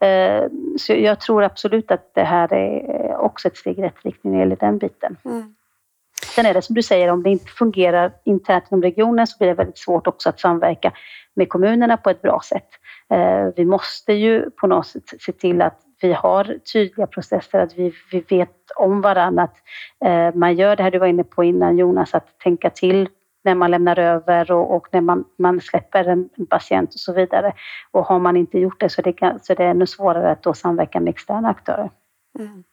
[0.00, 0.44] Eh,
[0.78, 4.38] så jag tror absolut att det här är också ett steg i rätt riktning när
[4.38, 5.16] det gäller den biten.
[5.24, 5.54] Mm.
[6.34, 9.48] Sen är det som du säger, om det inte fungerar internt inom regionen så blir
[9.48, 10.92] det väldigt svårt också att samverka
[11.34, 12.68] med kommunerna på ett bra sätt.
[13.10, 17.78] Eh, vi måste ju på något sätt se till att vi har tydliga processer, att
[17.78, 19.56] vi, vi vet om varandra, att
[20.04, 23.08] eh, man gör det här du var inne på innan Jonas, att tänka till
[23.44, 27.12] när man lämnar över och, och när man, man släpper en, en, patient och så
[27.12, 27.52] vidare.
[27.90, 30.54] Och har man inte gjort det så, det, så det är ännu svårare att då
[30.54, 31.90] samverka med externa aktörer.
[32.38, 32.64] Mm.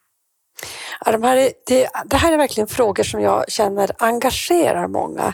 [1.06, 5.34] Ja, de här, det, det, här är verkligen frågor som jag känner engagerar många.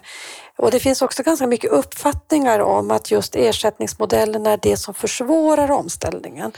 [0.58, 5.72] Och det finns också ganska mycket uppfattningar om att just ersättningsmodellen är det som försvårar
[5.72, 6.52] omställningen.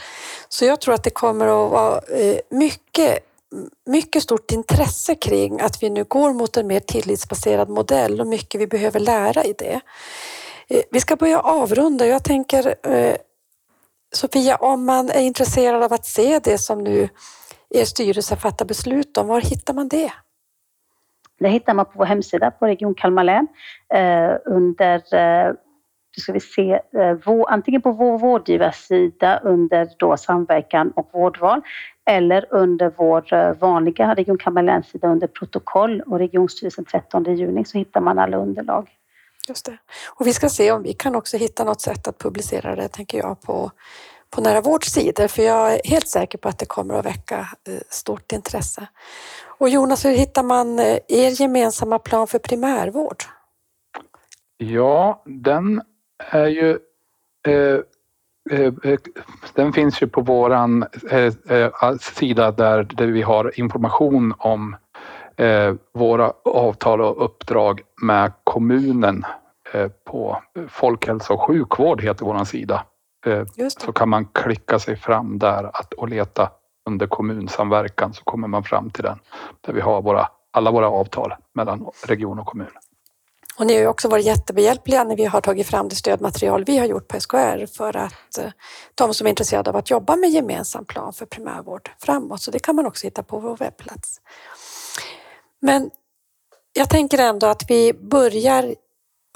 [0.48, 3.18] Så jag tror att det kommer att vara eh, mycket
[3.86, 8.60] mycket stort intresse kring att vi nu går mot en mer tillitsbaserad modell och mycket
[8.60, 9.80] vi behöver lära i det.
[10.68, 12.06] Eh, vi ska börja avrunda.
[12.06, 13.16] Jag tänker eh,
[14.14, 17.08] Sofia, om man är intresserad av att se det som nu
[17.74, 20.10] er styrelse fattar beslut om, var hittar man det?
[21.40, 23.46] Det hittar man på vår hemsida på Region Kalmar län
[23.94, 25.54] eh, under eh,
[26.16, 31.62] ska vi se, eh, vår, antingen på vår vårdgivarsida under då samverkan och vårdval
[32.06, 37.78] eller under vår vanliga Region Kalmar läns sida under protokoll och regionstyrelsen 13 juni så
[37.78, 38.90] hittar man alla underlag.
[39.48, 39.78] Just det.
[40.14, 43.18] Och vi ska se om vi kan också hitta något sätt att publicera det, tänker
[43.18, 43.70] jag, på
[44.32, 47.38] på Nära vårds sidor för jag är helt säker på att det kommer att väcka
[47.68, 48.86] eh, stort intresse.
[49.58, 53.24] Och Jonas, hur hittar man eh, er gemensamma plan för primärvård?
[54.56, 55.82] Ja, den
[56.18, 56.78] är ju
[57.46, 57.80] eh,
[58.50, 58.98] eh, eh
[59.54, 64.76] den finns ju på våran eh, eh sida där, där vi har information om
[65.92, 69.24] våra avtal och uppdrag med kommunen
[70.04, 72.84] på folkhälsa och sjukvård heter våran sida.
[73.26, 76.50] Eh, så kan man klicka sig fram där och leta
[76.86, 79.18] under kommunsamverkan så kommer man fram till den
[79.60, 82.70] där vi har våra, alla våra avtal mellan region och kommun.
[83.58, 86.78] Och ni har ju också varit jättebehjälpliga när vi har tagit fram det stödmaterial vi
[86.78, 88.50] har gjort på SKR för att eh,
[88.94, 92.40] de som är intresserade av att jobba med gemensam plan för primärvård framåt.
[92.40, 94.20] Så det kan man också hitta på vår webbplats.
[95.60, 95.90] Men
[96.72, 98.74] jag tänker ändå att vi börjar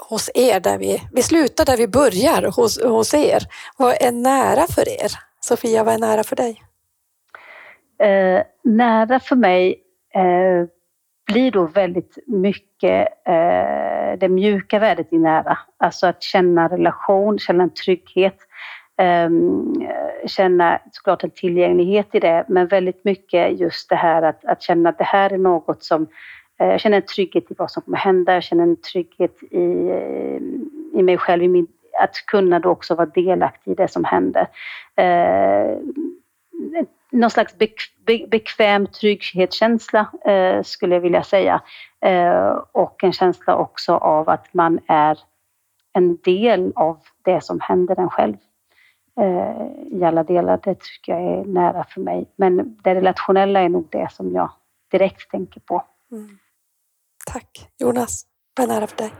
[0.09, 3.43] hos er, där vi, vi slutar där vi börjar hos, hos er.
[3.77, 5.11] Vad är nära för er?
[5.39, 6.63] Sofia, vad är nära för dig?
[7.99, 9.83] Eh, nära för mig
[10.13, 10.67] eh,
[11.27, 15.57] blir då väldigt mycket eh, det mjuka värdet i nära.
[15.77, 18.37] Alltså att känna relation, känna en trygghet,
[18.97, 19.29] eh,
[20.25, 24.89] känna såklart en tillgänglighet i det, men väldigt mycket just det här att, att känna
[24.89, 26.07] att det här är något som
[26.59, 28.33] Eh, jag känner en trygghet i vad som kommer hända.
[28.33, 30.41] Jag känner en trygghet i, eh,
[30.99, 31.67] i mig själv, i min,
[32.01, 34.47] att kunna då också vara delaktig i det som händer.
[34.95, 35.77] Eh,
[37.11, 37.55] någon slags
[38.29, 41.61] bekväm trygghetskänsla eh, skulle jag vilja säga.
[42.01, 45.19] Eh, och en känsla också av att man är
[45.93, 48.35] en del av det som händer en själv.
[49.19, 49.67] eh,
[49.99, 50.59] i alla delar.
[50.63, 52.25] Det tycker jag är nära för mig.
[52.35, 54.49] Men det relationella är nog det som jag
[54.91, 55.83] direkt tänker på.
[56.11, 56.37] Mm.
[57.31, 57.69] Tack.
[57.79, 58.23] Jonas,
[58.57, 59.13] vad är nära för dig?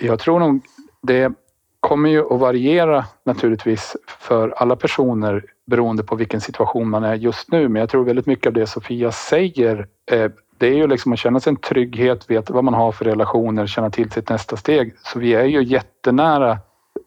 [0.00, 0.60] Jag tror nog
[1.02, 1.32] det
[1.80, 7.52] kommer ju att variera naturligtvis för alla personer beroende på vilken situation man är just
[7.52, 7.68] nu.
[7.68, 11.18] Men jag tror väldigt mycket av det Sofia säger eh, det är ju liksom att
[11.18, 14.94] känna sig en trygghet, veta vad man har för relationer, känna till sitt nästa steg.
[14.98, 16.58] Så vi är ju jättenära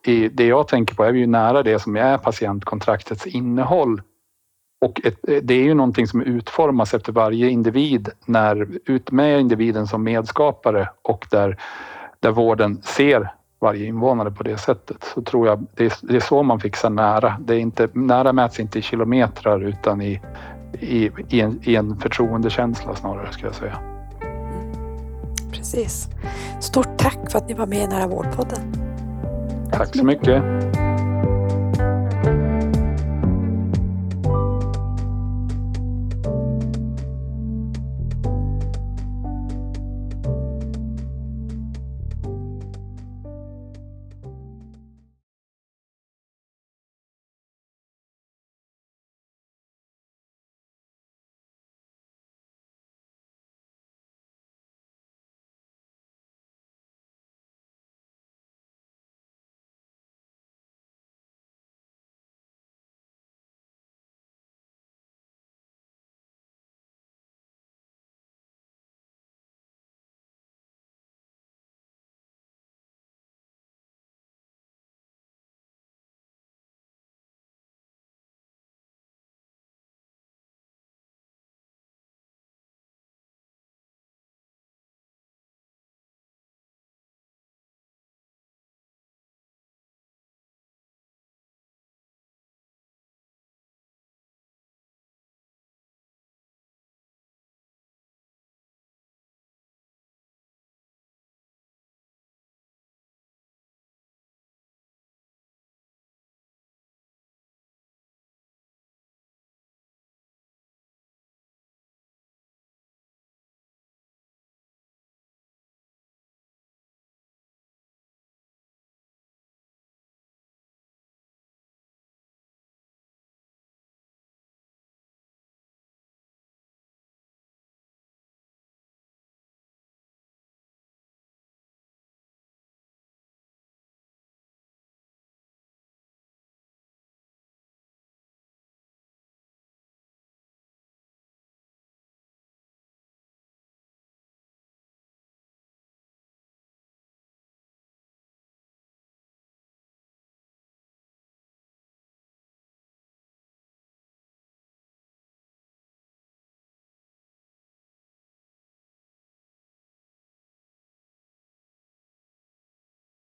[0.06, 4.02] i det jag tänker på är vi ju nära det som är patientkontraktets innehåll.
[4.82, 9.88] Och ett, det är ju någonting som utformas efter varje individ när ut med individen
[9.88, 11.58] som medskapare och där,
[12.20, 16.20] där vården ser varje invånare på det sättet så tror jag det är, det är
[16.20, 17.38] så man fixar nära.
[17.40, 20.22] Det är inte, nära mäts inte i kilometrar utan i,
[20.80, 23.78] i, i, en, i en förtroendekänsla snarare skulle jag säga.
[25.52, 26.08] Precis.
[26.62, 28.74] Stort tack för att ni var med i Nära vårdpodden.
[29.72, 30.44] Tack så mycket.